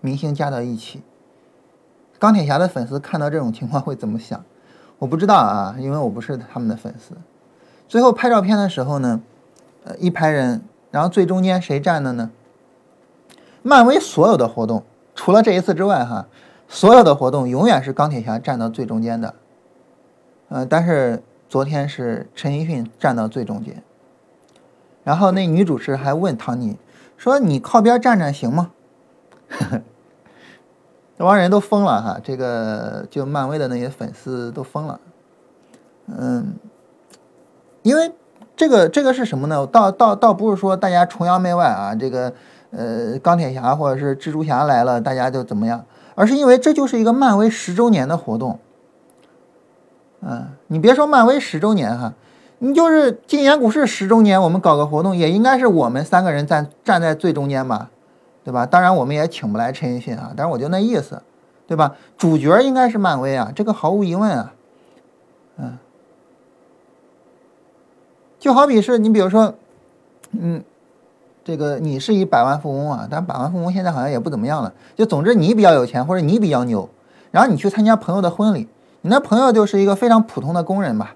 [0.00, 1.02] 明星加到一起。
[2.18, 4.44] 钢铁侠的粉丝看到这种情况会怎么想？
[4.98, 7.14] 我不知道啊，因为我不是他们的粉丝。
[7.86, 9.22] 最后拍照片的时候呢，
[9.84, 12.30] 呃，一排人，然后最中间谁站的呢？
[13.62, 14.82] 漫威所有的活动，
[15.14, 16.26] 除了这一次之外，哈，
[16.68, 19.34] 所有的活动永远是钢铁侠站到最中间的。
[20.48, 23.82] 呃，但是昨天是陈奕迅站到最中间。
[25.08, 26.76] 然后那女主持还问唐尼
[27.16, 28.72] 说：“你靠边站站行吗？”
[31.16, 35.00] 这帮人都疯了哈，这个就漫威的那些粉丝都疯了。
[36.08, 36.52] 嗯，
[37.80, 38.12] 因为
[38.54, 39.66] 这个这个是什么呢？
[39.68, 42.30] 倒倒倒不是说大家崇洋媚外啊，这个
[42.70, 48.58] 呃钢铁侠或者是蜘蛛侠来了大家就怎么样，而是因为这就是一个漫威十周年的活动。
[50.20, 52.12] 嗯，你别说漫威十周年哈。
[52.60, 57.88] 你就是金研股市十周年，我们搞个活动，也应该是我们三个人站站在最中间吧，
[58.44, 58.66] 对吧？
[58.66, 61.22] 当然我们也请不来陈奕迅啊，但是我就那意思，
[61.68, 61.94] 对吧？
[62.16, 64.52] 主角应该是漫威啊，这个毫无疑问啊，
[65.58, 65.78] 嗯，
[68.40, 69.54] 就好比是你比如说，
[70.32, 70.64] 嗯，
[71.44, 76.88] 这个你是一百万富翁啊，但百万富翁现在好像也不怎么样了，就总之你比较有钱或者你比较牛，
[77.30, 78.66] 然后你去参加朋友的婚礼，
[79.02, 81.14] 你那朋友就是一个非常普通的工人吧。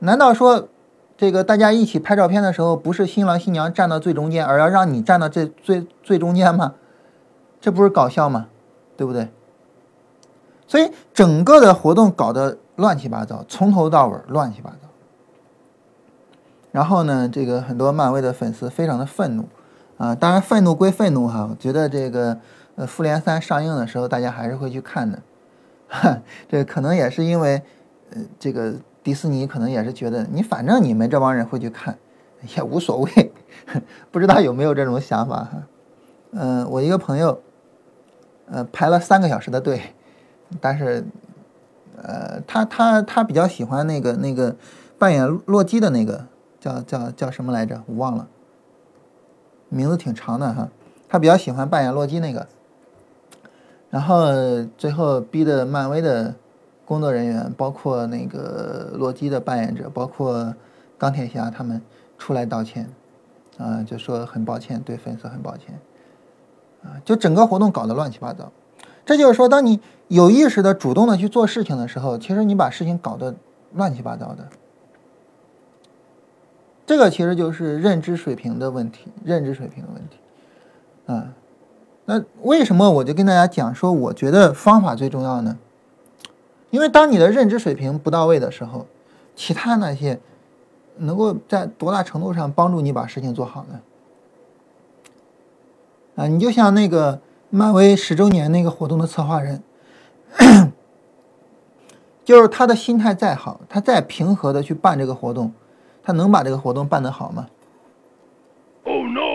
[0.00, 0.68] 难道说，
[1.16, 6.74] 这个大家一起拍照片的时候，不是新郎新娘站到最中间，而要让你站到这最最中间吗？
[7.60, 8.48] 这不是搞笑吗？
[8.96, 9.28] 对不对？
[10.66, 14.76] 所以整个的活动搞得乱七八糟，从头到尾乱七八糟。
[16.72, 19.44] 然后呢，这个很多漫威的粉丝非常的愤怒，
[19.96, 22.36] 啊，当然愤怒归愤怒哈，我觉得这个
[22.74, 25.22] 呃《复联三》上映的时候，大家还是会去看的。
[25.86, 26.18] 哈，
[26.50, 27.62] 这可能也是因为
[28.12, 31.96] 呃这个迪士尼可能也是觉得你反正你们这帮人会去看，
[32.56, 33.32] 也无所谓。
[34.10, 35.62] 不知道有没有这种想法哈？
[36.32, 37.40] 嗯，我一个朋友，
[38.50, 39.80] 呃，排了三个小时的队，
[40.60, 41.04] 但是
[42.02, 44.56] 呃，他他他比较喜欢那个那个
[44.98, 46.26] 扮演洛基的那个
[46.58, 47.82] 叫叫叫什么来着？
[47.86, 48.26] 我忘了。
[49.68, 50.68] 名字挺长的哈，
[51.08, 52.46] 他比较喜欢扮演洛基那个，
[53.90, 54.26] 然后
[54.76, 56.34] 最后逼的漫威的
[56.84, 60.54] 工作人员，包括那个洛基的扮演者，包括
[60.98, 61.80] 钢铁侠他们
[62.18, 62.88] 出来道歉，
[63.58, 65.78] 啊，就说很抱歉，对粉丝很抱歉，
[66.82, 68.52] 啊，就整个活动搞得乱七八糟。
[69.06, 73.34] 这就是说，当你有意识的主动的去做事情的时候，其实你把事情搞得
[73.72, 74.48] 乱七八糟的。
[76.86, 80.18] 这个其实就是认知水平的问题，认知水平的问题，
[81.06, 81.32] 啊，
[82.04, 85.58] 那为什么我就跟大家讲说，我觉得方法最重要呢？
[86.74, 88.84] 因为当你的认知水平不到位的时候，
[89.36, 90.18] 其他那些
[90.96, 93.80] 能够在多大程度上帮助你把事情做好呢？
[96.16, 99.62] 啊，你就像那个漫威十周年那个活动的策划人，
[102.24, 105.52] 就是他的心态再好，他再平和的去办这个活动。
[106.02, 107.46] 他能把这个活动办得好吗
[108.82, 109.33] ？Oh no！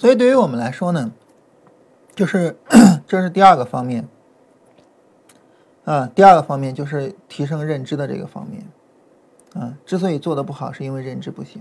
[0.00, 1.12] 所以对于我们来说呢，
[2.14, 2.56] 就是
[3.06, 4.08] 这是第二个方面
[5.84, 6.10] 啊。
[6.14, 8.64] 第二个方面就是提升认知的这个方面
[9.52, 9.76] 啊。
[9.84, 11.60] 之所以做的不好，是因为认知不行。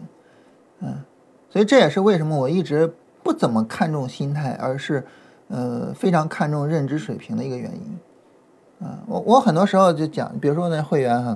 [0.79, 1.03] 嗯，
[1.49, 5.05] 所以这也是为什么我一直不怎么看重心态，而是。
[5.51, 11.35] 呃，非常看重认知水平的一个原因，啊，我我很多时候就讲，比如说那会员哈，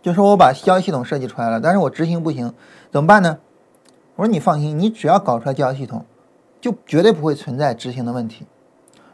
[0.00, 2.54] 就说我把交易系统设计出来了，但是我执行不行，
[2.92, 3.36] 怎么办呢？
[4.16, 6.04] 我说你放心，你只要搞出来交易系统，
[6.60, 8.46] 就绝对不会存在执行的问题。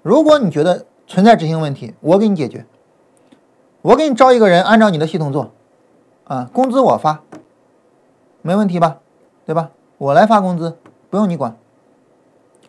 [0.01, 2.65] 如果你觉得存在执行问题，我给你解决，
[3.83, 5.51] 我给你招一个人，按照你的系统做，
[6.25, 7.23] 啊，工资我发，
[8.43, 9.01] 没问题吧？
[9.45, 9.71] 对吧？
[9.99, 10.77] 我来发工资，
[11.11, 11.57] 不用你管，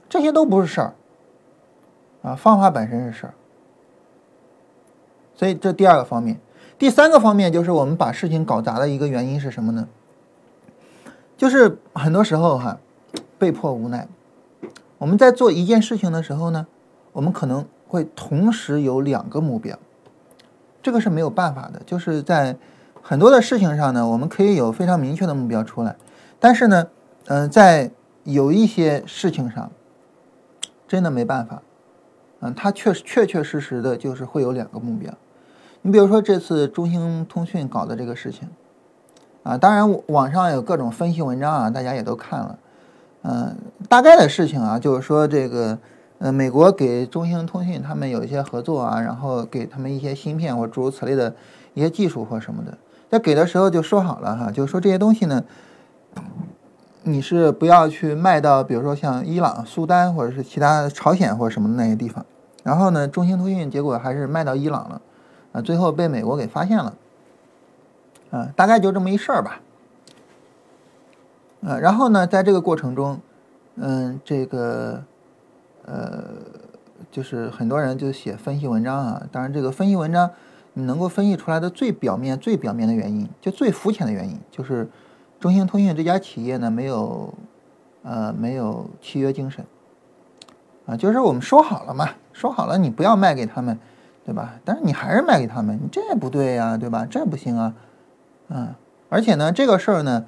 [0.10, 0.96] 这些都不是事儿。
[2.24, 3.34] 啊，方法本身是事儿，
[5.36, 6.39] 所以这第二个方面，
[6.80, 9.88] 第三个方面就是我们把事情搞砸的一个原因是什么呢？
[11.43, 12.79] 就是很多时候哈，
[13.38, 14.08] 被迫无奈，
[14.97, 16.65] 我们在做一件事情的时候呢，
[17.12, 19.77] 我们可能会同时有两个目标，
[20.82, 21.82] 这个是没有办法的。
[21.86, 22.56] 就是在
[23.01, 25.93] 很多的事情上呢，我们可以有非常明确的目标出来，
[26.39, 26.88] 但是呢，
[27.25, 27.91] 嗯，在
[28.23, 29.69] 有一些事情上，
[30.88, 31.62] 真的没办法。
[32.39, 35.13] 嗯，它确实确确实实的就是会有两个目标。
[35.82, 38.47] 你比如说这次中兴通讯搞的这个事情，
[39.43, 42.58] 啊，当然网上有各种分析文章啊，大家也都看了。
[43.23, 43.56] 嗯，
[43.88, 45.77] 大概的事情啊，就是说这个，
[46.19, 51.34] 呃，美国给中兴通讯他们有一些合作啊，然后给他们一些芯片或诸如此类的
[51.73, 52.77] 一些技术或什么的，
[53.10, 55.43] 在给的时候就说好了哈，就是说这些东西呢。
[57.06, 62.25] 你是不要去卖到，比如说像伊朗、苏丹或者是其他朝鲜或者什么那些地方。
[62.63, 65.01] 然后呢，中兴通讯结果还是卖到伊朗了，
[65.51, 66.93] 啊，最后被美国给发现了，
[68.34, 69.62] 啊，大概就这么一事儿吧。
[71.62, 73.22] 呃，然后呢，在这个过程中，
[73.76, 75.04] 嗯，这个，
[75.86, 76.24] 呃，
[77.12, 79.24] 就是很多人就写分析文章啊。
[79.32, 80.32] 当然，这个分析文章
[80.74, 84.89] 你能够分析出来的最表面、最表面的原因，就最肤浅的原因，就是。
[85.39, 87.34] 中兴通讯这家企业呢，没有，
[88.02, 89.65] 呃，没有契约精神，
[90.86, 93.78] 啊，就是我们说好了嘛，说好了你不要卖给他们，
[94.24, 94.54] 对吧？
[94.63, 97.06] 但是你还是卖给他们，你这不对呀，对吧？
[97.06, 97.74] 这不行啊，
[98.55, 98.73] 嗯，
[99.09, 100.23] 而且呢，这个事儿呢，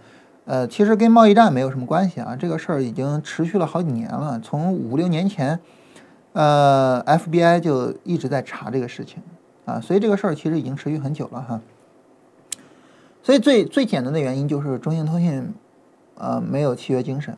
[0.46, 5.60] 呃，其实跟贸易战没有什么关系啊，这个事儿已经持续了好几年了，从五六年前，
[6.34, 9.22] 呃，FBI 就一直在查这个事情，
[9.66, 11.62] 啊，所以这个事儿其实已经持续很久了哈。
[13.22, 15.54] 所以最最简单的原因就是中兴通讯，
[16.16, 17.38] 呃，没有契约精神。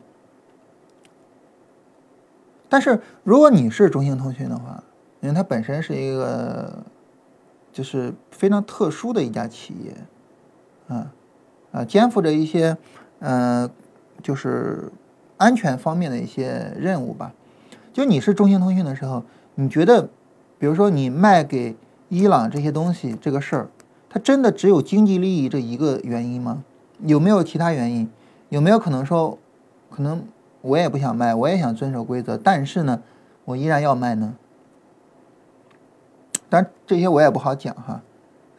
[2.70, 4.82] 但是如果你是中兴通讯的话，
[5.20, 6.78] 因为它本身是一个，
[7.72, 9.94] 就是非常特殊的一家企业，
[10.88, 11.12] 啊
[11.72, 12.76] 啊，肩负着一些，
[13.20, 13.70] 呃，
[14.22, 14.90] 就是
[15.36, 17.32] 安全方面的一些任务吧。
[17.92, 19.22] 就你是中兴通讯的时候，
[19.54, 20.08] 你觉得，
[20.58, 21.76] 比如说你卖给
[22.08, 23.68] 伊朗这些东西这个事儿。
[24.10, 26.64] 它真的只有经济利益这一个原因吗？
[27.00, 28.08] 有没有其他原因？
[28.48, 29.36] 有没有可能说，
[29.90, 30.24] 可能
[30.62, 33.02] 我也不想卖，我也想遵守规则，但是呢，
[33.44, 34.34] 我依然要卖呢？
[36.48, 38.00] 但这些我也不好讲哈。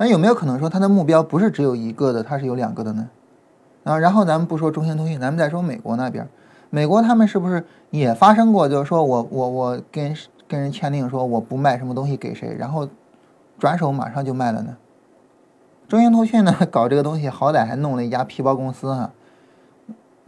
[0.02, 3.10] 那有没有可能说它的目标不是只有一个的，它是有两个的呢？
[3.84, 6.26] 啊，然后咱们不说中兴通讯，咱们再说美国那边，
[6.70, 10.16] 美国他们是不是也发生过，就是说我我我跟
[10.48, 12.88] 跟人签订说我不卖什么东西给谁，然后
[13.58, 14.78] 转手马上就卖了呢？
[15.90, 19.12] 中兴通讯呢搞这个东西，好歹还弄了一家皮包公司哈，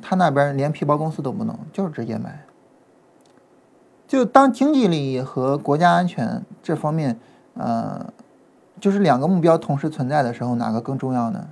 [0.02, 2.44] 他那边连皮包公司都不弄，就是直接卖。
[4.06, 7.18] 就当经济利益和国家安全这方面，
[7.54, 8.12] 呃，
[8.82, 11.48] 就是两个目标同时存在的时候，哪个更重要呢？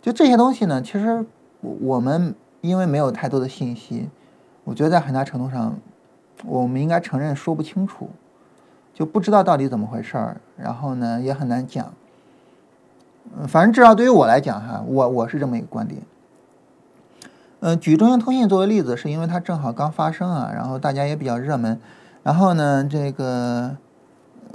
[0.00, 1.24] 就这些东西呢，其实
[1.60, 4.10] 我们因为没有太多的信息，
[4.62, 5.76] 我觉得在很大程度上，
[6.44, 8.10] 我们应该承认说不清楚。
[8.92, 11.92] 就不知道到底怎么回事儿，然后呢也很难讲。
[13.36, 16.02] 嗯，反正至少对于我来讲哈，我我是这么一个观点。
[17.58, 21.80] 嗯，举中兴通信作为例子，是因为它正好刚发生啊，然后大家也比较热门。
[22.22, 23.76] 然后呢，这个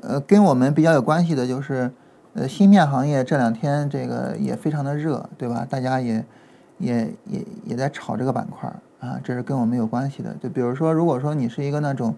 [0.01, 1.91] 呃跟我们比较有关系的就是
[2.33, 5.65] 呃芯片行业这两天这个也非常的热，对吧？
[5.69, 6.25] 大家也
[6.77, 10.35] 也也也在炒这个板块啊，这是跟我们有关系的。
[10.41, 12.15] 就比如说，如果说你是一个那种。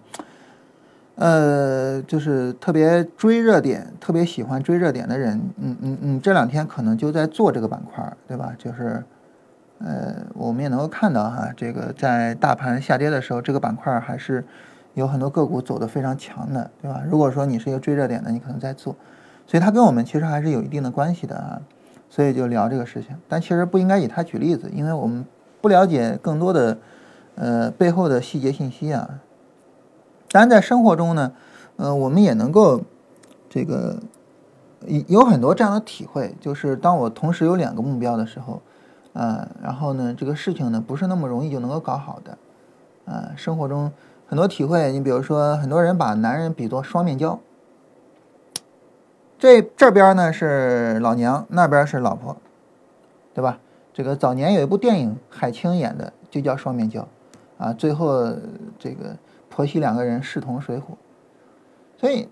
[1.14, 8.54] 呃，就是特别追热点，特别喜欢追热点的人，嗯嗯嗯，这两天可能就在做这个板块，对吧？
[8.56, 9.04] 就是，
[9.80, 14.42] 呃，我们也能够看到哈，这个在大盘下跌的时候，这个板块还是
[14.94, 17.02] 有很多个股走得非常强的，对吧？
[17.08, 18.94] 如果说你是一个追热点的，你可能在做，
[19.46, 21.60] 所以它跟我们其实还是有一定的关系的啊，
[22.10, 23.16] 所以就聊这个事情。
[23.28, 25.24] 但其实不应该以它举例子，因为我们
[25.60, 26.78] 不了解更多的
[27.36, 29.20] 呃背后的细节信息啊。
[30.30, 31.32] 当然，在生活中呢，
[31.76, 32.82] 呃，我们也能够
[33.48, 33.98] 这个
[35.06, 38.60] 有很多这样的体会，就是当我同时有两个目标的时候，
[39.12, 42.38] 呃，然后呢，这个事情呢不是那么容易就能够搞好的，
[43.04, 43.92] 呃，生活中
[44.32, 47.38] 很多体会，你比如说，很多人把男人比作双面胶，
[49.38, 52.34] 这这边呢是老娘，那边是老婆，
[53.34, 53.58] 对吧？
[53.92, 57.06] 这个早年有一部电影，海清演的，就叫双面胶，
[57.58, 58.32] 啊，最后
[58.78, 59.18] 这个。
[59.50, 60.96] 婆媳两个人势同水火，
[61.98, 62.26] 所以，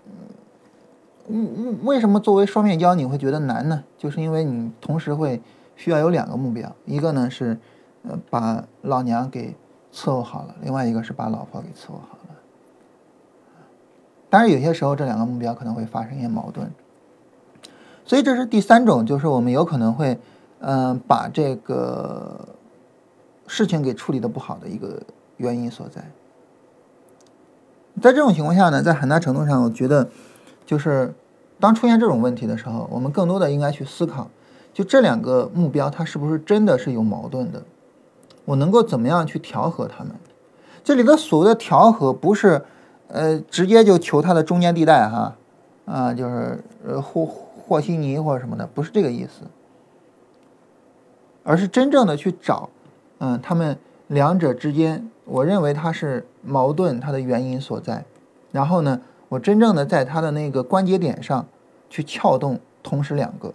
[1.27, 3.83] 嗯为什么作为双面胶你会觉得难呢？
[3.95, 5.39] 就是因为你同时会
[5.75, 7.59] 需要有两个目标，一个呢是
[8.09, 9.55] 呃把老娘给
[9.93, 12.35] 伺候好了，另外一个是把老婆给伺候好了。
[14.29, 16.71] 当然，有些时候这两个目标可能会发生一些矛盾，
[18.05, 20.17] 所以这是第三种，就是我们有可能会
[20.59, 22.47] 嗯把这个
[23.47, 25.01] 事情给处理的不好的一个
[25.35, 26.01] 原因所在。
[28.01, 30.09] 在这种情况下呢，在很大程度上，我觉得，
[30.65, 31.13] 就是
[31.59, 34.29] 当出现这种问题的时候，我们更多的应该去思考，
[34.73, 37.61] 就这两个目标它是不是真的是有矛盾的？
[38.45, 40.13] 我能够怎么样去调和他们？
[40.83, 42.63] 这里的所谓的调和，不是
[43.07, 45.35] 呃直接就求它的中间地带哈，
[45.85, 49.45] 啊，就是呃和和稀泥或者什么的，不是这个意思，
[51.43, 52.69] 而是真正的去找，
[53.19, 53.77] 嗯，他们
[54.07, 55.07] 两者之间。
[55.23, 58.03] 我认为它是矛盾，它的原因所在。
[58.51, 61.45] 然后呢，我真正的在它的那个关节点上
[61.89, 63.53] 去撬动，同时两个。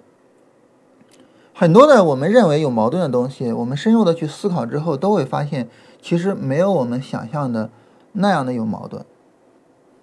[1.59, 5.67] 很多的我们认为有矛盾的东西，我们深入的去思考之后，都会发现
[6.03, 7.71] 其实没有我们想象的
[8.13, 9.03] 那样的有矛盾。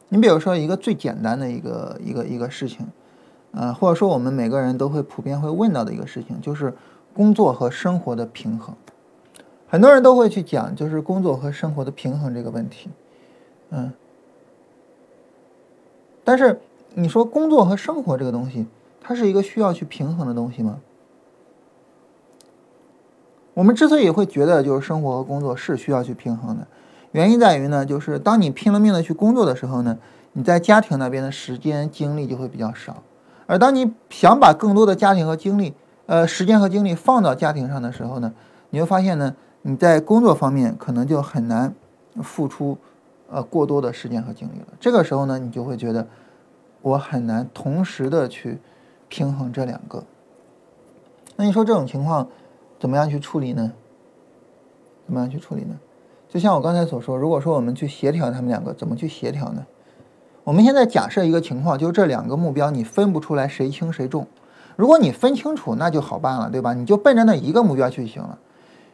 [0.10, 2.88] 你比如说一个最简单的一个一个一个事情，
[3.52, 6.74] 呃，或者说我们每个人都会普遍会问到的一个事情，就是
[7.14, 8.76] 工作和生活的平衡。
[9.68, 12.90] 很多人都会去讲，就是工作和生活的平衡这个问题，
[13.70, 13.94] 嗯，
[16.24, 16.60] 但是
[16.96, 18.66] 你说工作和生活这个东西，
[19.00, 20.80] 它是一个需要去平衡的东西吗？
[23.54, 26.68] 我们之所以会觉得就是生活和工作是需要去平衡的，
[27.12, 29.98] 原因在于呢，就是当你拼了命的去工作的时候呢，
[30.34, 33.04] 你在家庭那边的时间精力就会比较少，
[33.46, 35.74] 而当你想把更多的家庭和精力，
[36.06, 38.34] 呃，时间和精力放到家庭上的时候呢，
[38.70, 39.36] 你会发现呢。
[39.66, 41.74] 你在工作方面可能就很难
[42.22, 42.78] 付出
[43.32, 44.68] 呃过多的时间和精力了。
[44.78, 46.06] 这个时候呢，你就会觉得
[46.82, 48.60] 我很难同时的去
[49.08, 50.04] 平衡这两个。
[51.38, 52.28] 那你说这种情况
[52.84, 53.72] 怎么样去处理呢？
[55.06, 55.80] 怎么样去处理呢？
[56.28, 59.66] 就像我刚才所说，如果说我们去协调他们两个，怎么去协调呢？
[60.44, 64.28] 我们现在假设一个情况，就这两个目标你分不出来谁轻谁重。
[64.76, 66.74] 如果你分清楚，那就好办了，对吧？
[66.74, 68.38] 你就奔着那一个目标去就行了。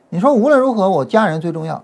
[0.09, 1.83] 你说无论如何，我家人最重要。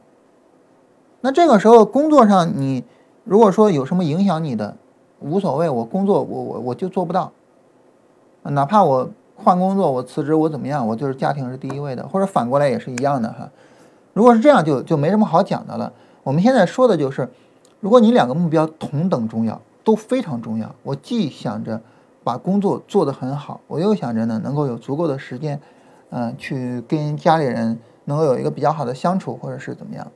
[1.21, 2.83] 那这个时候工作上，你
[3.23, 4.77] 如果说有什么影响你的，
[5.21, 7.31] 无所谓，我工作我我我就做不到。
[8.43, 13.49] 哪怕我换工作，我辞职，我怎么样，我就是家庭是第一位的，或者反过来也是一样的哈。
[14.13, 15.91] 如果是这样，就就没什么好讲的了。
[16.23, 17.29] 我们现在说的就是，
[17.79, 21.81] 如果你两个目标同等重要，都非常重要，我既想着
[22.23, 25.59] 把工作做得很好，我又想着呢能够有足够的时间，
[26.09, 30.07] 嗯，去跟家里人能够有一个比较好的相处，或者是怎么样？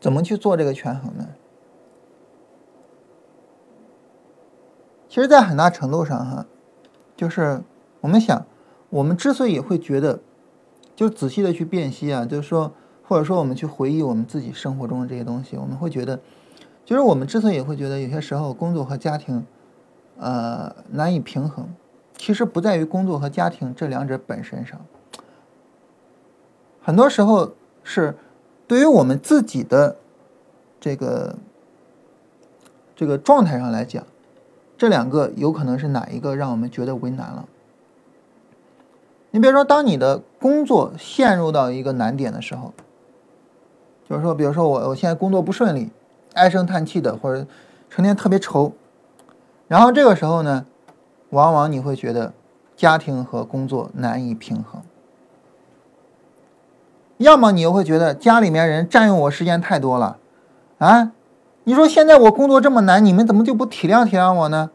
[0.00, 1.28] 怎么去做这个权衡呢？
[5.08, 6.46] 其实，在很大程度上，哈，
[7.20, 7.62] 就是
[8.00, 8.46] 我们想，
[8.88, 10.20] 我们之所以会觉得，
[10.96, 12.72] 就仔细的去辨析啊，就是说，
[13.06, 16.18] 或者说我们去回忆我们自己生活中的这些东西，我们会觉得，
[16.82, 19.44] 就是我们之所以会觉得有些时候工作和家庭，
[20.16, 21.68] 呃，难以平衡，
[22.16, 24.80] 其实不在于工作和家庭这两者本身上，
[26.80, 27.52] 很多时候
[27.84, 28.16] 是
[28.66, 29.98] 对于我们自己的
[30.80, 31.36] 这个
[32.96, 34.06] 这个状态上来讲。
[34.80, 37.44] 这两个有可能是哪一个让我们觉得为难了？
[39.30, 42.72] 你比如说，当你的工作陷入到一个难点的时候，
[44.08, 45.90] 就是说，比如说我我现在工作不顺利，
[46.32, 47.46] 唉声叹气的，或者
[47.90, 48.72] 成天特别愁，
[49.68, 50.64] 然后这个时候呢，
[51.28, 52.32] 往往你会觉得
[52.74, 54.80] 家庭和工作难以平衡，
[57.18, 60.16] 要么你又会觉得家里面人占用我时间太多了，
[60.78, 61.12] 啊。
[61.64, 64.70] 你说现在我工作这么难，你们怎么就不体谅体谅我呢？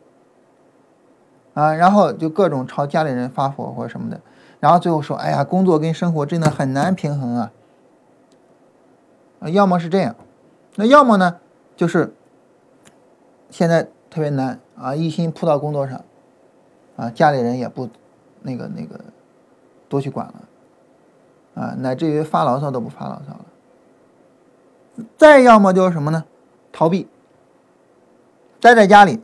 [1.53, 4.19] 啊，然后就各种朝家里人发火或者什么的，
[4.59, 7.51] 然后最后说：“哎呀，工作跟生活真的很难平衡啊！”
[9.39, 10.15] 啊，要么是这样，
[10.75, 11.37] 那要么呢，
[11.77, 12.13] 就是
[13.49, 16.03] 现在特别难啊，一心扑到工作上，
[16.97, 17.89] 啊，家里人也不
[18.41, 18.99] 那个那个
[19.87, 23.45] 多去管了，啊，乃至于发牢骚都不发牢骚了。
[25.17, 26.25] 再要么就是什么呢？
[26.75, 27.07] 逃避，
[28.59, 29.21] 待在家里，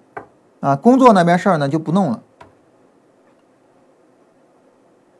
[0.61, 2.23] 啊，工作那边事儿呢就不弄了。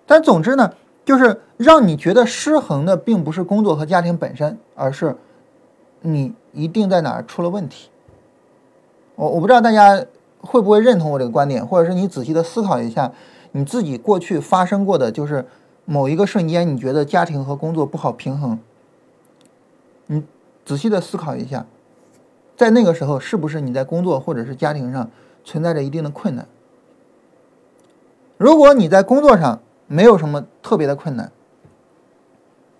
[0.05, 0.73] 但总之呢，
[1.03, 5.17] 就是让你觉得失衡的，并不是工作和家庭本身，而是
[5.99, 7.89] 你一定在哪儿出了问题。
[9.15, 10.05] 我我不知道大家
[10.39, 13.11] 会不会认同我这个观点，或者是你仔细的思考一下，
[13.51, 15.45] 你自己过去发生过的，就是
[15.83, 18.57] 某一个瞬间，你觉得家庭和工作不好平衡，
[20.05, 20.23] 你
[20.63, 21.65] 仔细的思考一下。
[22.61, 25.09] 在那个时候，是不是你在工作或者是家庭上
[25.43, 26.45] 存在着一定的困难？
[28.37, 31.31] 如果你在工作上没有什么特别的困难，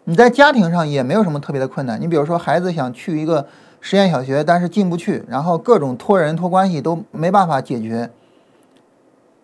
[0.04, 2.00] 你在家庭上也没有什么特别的困难。
[2.00, 3.48] 你比如说，孩子想去一个
[3.80, 8.12] 实验小学，但是进不去，然后各种托人托关系都没办法解决。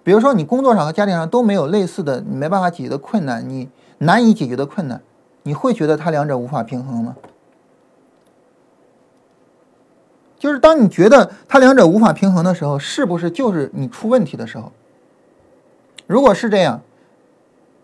[0.03, 5.01] 比如说，你工作上和家庭上都没有类似的你没办法解决的困难，你难以解决的困难，
[5.41, 7.15] 你会觉得它两者无法平衡吗？
[10.39, 14.71] 就是当你觉得它两者无法平衡的时候，是不是就是你出问题的时候？
[16.05, 16.81] 如果是这样，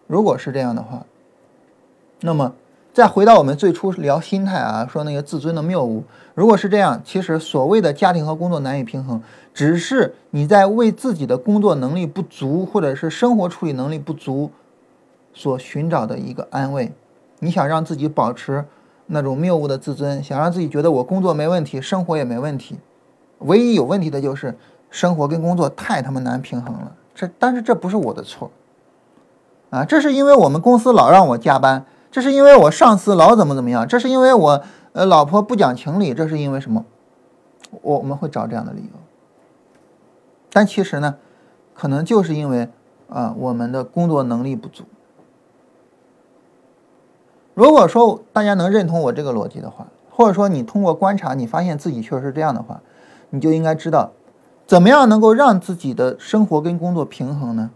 [0.06, 1.06] 如果是这样的话，
[2.22, 2.54] 那么
[2.94, 6.04] 再回到我们最初聊心态啊，说那个自尊的谬误。
[6.36, 9.22] 如果是这样，其实所谓的家庭和工作难以平衡，
[9.54, 14.52] 只是你在为自己的工作能力不足或者是生活处理能力不足
[15.34, 16.92] 所寻找的一个安慰。
[17.40, 18.64] 你想让自己保持。
[19.14, 22.78] 那种谬误的自尊，想让自己觉得我工作没问题，生活也没问题，
[23.40, 24.58] 唯一有问题的就是
[24.90, 26.92] 生活跟工作太他妈难平衡了。
[27.16, 28.52] 这但是这不是我的错，
[29.70, 36.84] 啊，这是因为我们公司老让我加班，这是因为我上司老怎么怎么样，这是因为我呃老婆不讲情理，这是因为什么？
[37.82, 39.00] 我我们会找这样的理由，
[40.52, 41.16] 但其实呢，
[41.74, 42.70] 可能就是因为
[43.10, 44.84] 啊我们的工作能力不足。
[47.54, 52.82] 如果说大家能认同我这个逻辑的话，或者说你通过观察你发现自己确实是这样的话，
[53.30, 54.12] 你就应该知道，
[54.66, 57.72] 怎么样能够让自己的生活跟工作平衡呢？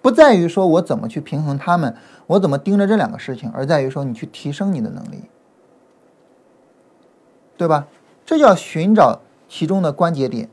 [0.00, 1.94] 不在于说我怎么去平衡他们，
[2.26, 5.24] 我怎么盯着这两个事情，而在于说你去提升你的能力，
[7.56, 7.86] 对吧？
[8.26, 10.48] 这叫寻找其中的关节点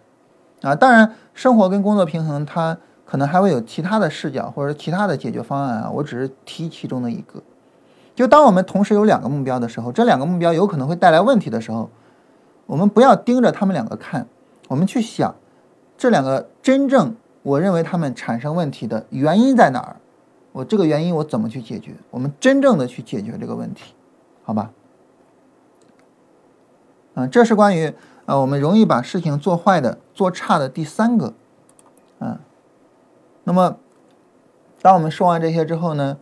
[0.61, 0.75] 啊！
[0.75, 7.41] 当然，生活跟工作平衡，它可能还会有其他的视角或者其他的解决方案啊，我只是提其中的一个。
[8.19, 11.89] 就当我们同时有两个目标的时候，这两个目标有可能会带来问题的时候，
[12.65, 14.27] 我们不要盯着他们两个看，
[14.67, 15.33] 我们去想
[15.97, 19.95] 这两个真正我认为他们产生问题的原因在哪儿，
[20.51, 21.93] 我这个原因我怎么去解决？
[22.11, 23.93] 我们真正的去解决这个问题，
[24.43, 24.69] 好吧？
[27.13, 27.93] 嗯，这是关于
[28.25, 31.33] 呃我们容易把事情做坏的、做差的第三个，
[32.19, 32.37] 嗯，
[33.45, 33.77] 那么
[34.81, 36.17] 当我们说完这些之后呢？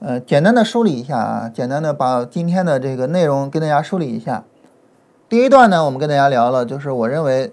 [0.00, 4.44] 呃，简单的梳理一下啊，简单的把今天的这个内容跟大家梳理一下。
[5.28, 7.52] 第一段呢，我们跟大家聊了，就是我认为，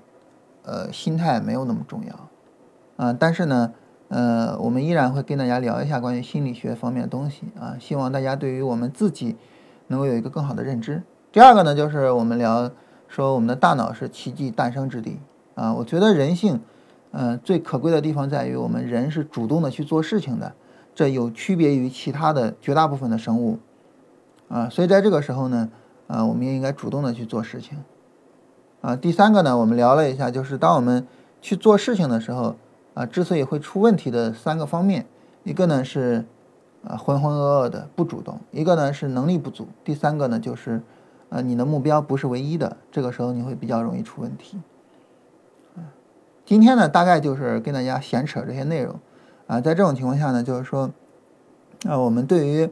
[0.63, 3.73] 呃，心态没有那么重要，啊，但是呢，
[4.07, 9.35] 呃，我们依然会跟大家聊一下关于心理学方面的东西啊，希望大家对于我们自己
[9.87, 11.03] 能够有一个更好的认知。
[11.33, 12.71] 第二个呢，就是我们聊
[13.09, 15.19] 说我们的大脑是奇迹诞生之地
[15.55, 16.61] 啊，我觉得人性。
[17.11, 20.53] 呃，最可贵的地方在于我们人是主动的去做事情的，
[20.97, 23.59] 这有区别于其他的绝大部分的生物，
[24.49, 25.69] 啊，所以在这个时候呢，
[26.07, 27.77] 啊，我们也应该主动的去做事情，
[28.81, 31.05] 啊，第三个呢，我们聊了一下，就是当我们
[31.39, 32.55] 去做事情的时候，
[32.95, 35.05] 啊，之所以会出问题的三个方面，
[35.43, 36.25] 一个呢是，
[36.83, 40.81] 啊，浑浑噩噩的不主动，一个呢是能力不足，第三个呢就是，
[41.29, 44.57] 呃，你的目标不是唯一的，这个时候你会比较容易出问题。
[46.43, 48.99] 今天呢，大概就是跟大家闲扯这些内容，
[49.47, 50.91] 啊，在这种情况下呢，就是说，
[51.87, 52.69] 啊，我们对于，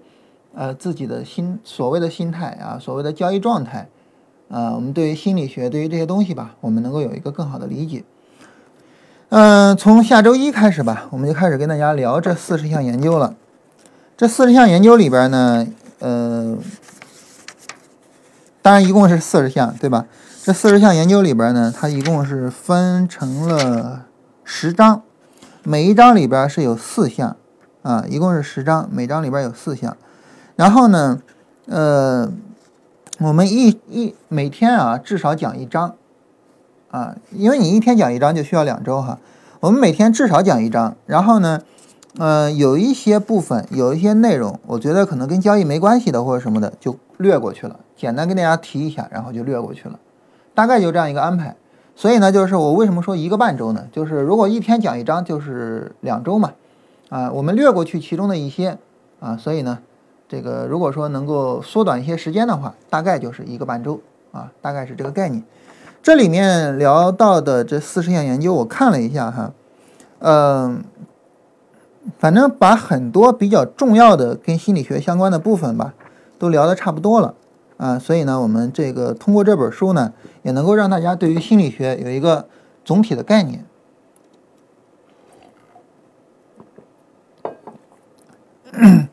[0.53, 3.87] 呃，自己的心所谓的心态啊，所谓的交易状态，
[4.49, 8.03] 啊，我们对于心理学，对于这些东西吧，我们能够有一个更好的理解。
[9.29, 13.35] 嗯，从下周一开始吧，我们就开始跟大家聊这四十项研究了。
[14.17, 15.67] 这四十项研究里边呢，
[15.99, 16.57] 呃，
[18.61, 20.05] 当然一共是四十项，对吧？
[20.43, 24.05] 这四十项研究里边呢，它一共是分成了
[24.43, 25.01] 十章，
[25.67, 27.37] 每一章里边是有四项，
[27.81, 29.97] 啊，一共是十章，每章里边有四项。
[30.55, 31.19] 然后呢，
[31.65, 32.31] 呃，
[33.17, 35.95] 我们一一每天啊至少讲一章，
[36.91, 39.17] 啊，因为你一天讲一章就需要两周哈。
[39.59, 41.63] 我们每天至少讲一章，然后呢，
[42.19, 49.99] 呃，有一些部分有一些内容，我觉得可能跟交易没关系的或者什么的就略过去了，简单跟大家提一下，然后就略过去了。
[50.53, 51.55] 大概就这样一个安排，
[51.95, 53.87] 所以呢，就是我为什么说一个半周呢？
[53.91, 56.51] 就是如果一天讲一章，就是两周嘛，
[57.07, 58.77] 啊，我们略过去其中的一些，
[59.21, 59.79] 啊，所以呢，
[60.27, 64.01] 这个如果说能够缩短一些时间的话，大概就是一个半周，
[64.33, 65.41] 啊，大概是这个概念。
[66.03, 69.53] 这里面聊到的这四十项研究，我看了一下哈，
[70.19, 70.83] 嗯，
[72.19, 75.93] 反正把很多比较重要的跟心理学相关的部分吧，
[76.37, 77.33] 都聊得差不多了。
[77.77, 80.13] 啊，所以呢，我们这个通过这本书呢，
[80.45, 82.47] 也能够让大家对于心理学有一个
[82.83, 83.65] 总体的概念。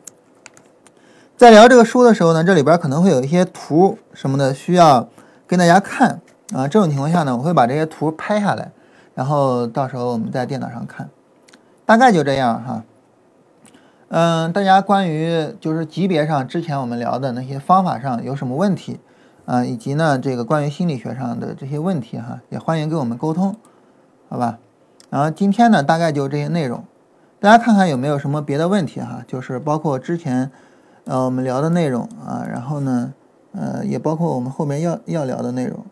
[1.35, 5.09] 在聊这个书的时候呢，这里边可能会有一些图什么的需要
[5.47, 6.21] 跟大家看
[6.53, 6.67] 啊。
[6.67, 8.71] 这种情况下呢，我会把这些图拍下来，
[9.15, 11.09] 然后到时候我们在电脑上看，
[11.83, 12.83] 大概就这样哈。
[14.09, 18.99] 嗯，大家关于就是级别上之前我们聊的那些方法上有什么问题
[19.45, 23.55] 啊，以及呢这个关于心理学上的这些问题哈，也欢迎跟我们沟通，
[24.29, 24.59] 好吧？
[25.09, 26.83] 然后今天呢大概就这些内容，
[27.39, 30.49] 大家看看有没有什么别的问题哈，就是包括之前
[31.05, 33.13] 呃我们聊的内容啊，然后呢
[33.51, 35.85] 呃也包括我们后面要要聊的内容。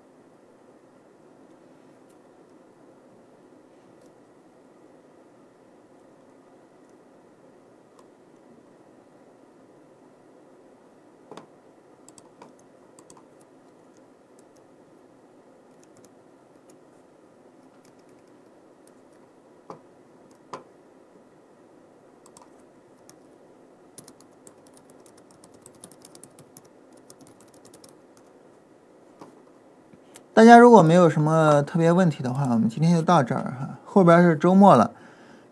[30.42, 33.78] 大家如果没有什么特别问题的话，我们今天就到这儿哈。
[33.86, 34.90] 后边是周末了，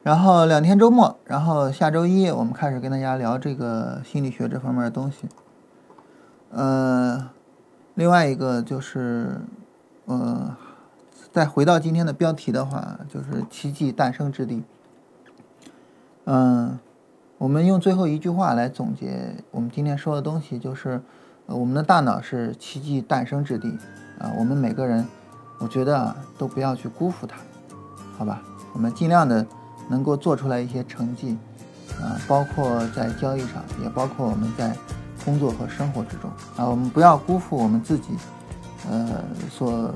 [0.02, 5.28] 然后两天周末，然后下周一我们开始跟大家聊这个心理学这方面的东西。
[6.50, 7.30] 呃，
[7.94, 9.40] 另外一个就是，
[10.06, 10.58] 呃，
[11.32, 14.64] 再回到今天的标题的话，就是奇迹诞生之地。
[16.26, 16.80] 嗯，
[17.38, 21.00] 我们用最后一句话来总结我们今天说的东西，就是
[21.46, 23.78] 我们的大脑是奇迹诞生之地。
[24.20, 25.06] 啊，我们每个人，
[25.58, 27.38] 我觉得啊，都不要去辜负它，
[28.18, 28.42] 好吧？
[28.74, 29.46] 我们尽量的
[29.90, 31.38] 能够做出来一些成绩，
[32.02, 34.76] 啊，包括在交易上，也包括我们在
[35.26, 38.10] 工作和生活之中啊，我们不要辜负我们自己，
[38.90, 39.94] 呃，所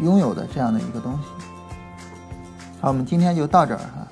[0.00, 1.28] 拥有的这样的一个东西。
[2.80, 4.08] 好，我们今天就到这儿哈。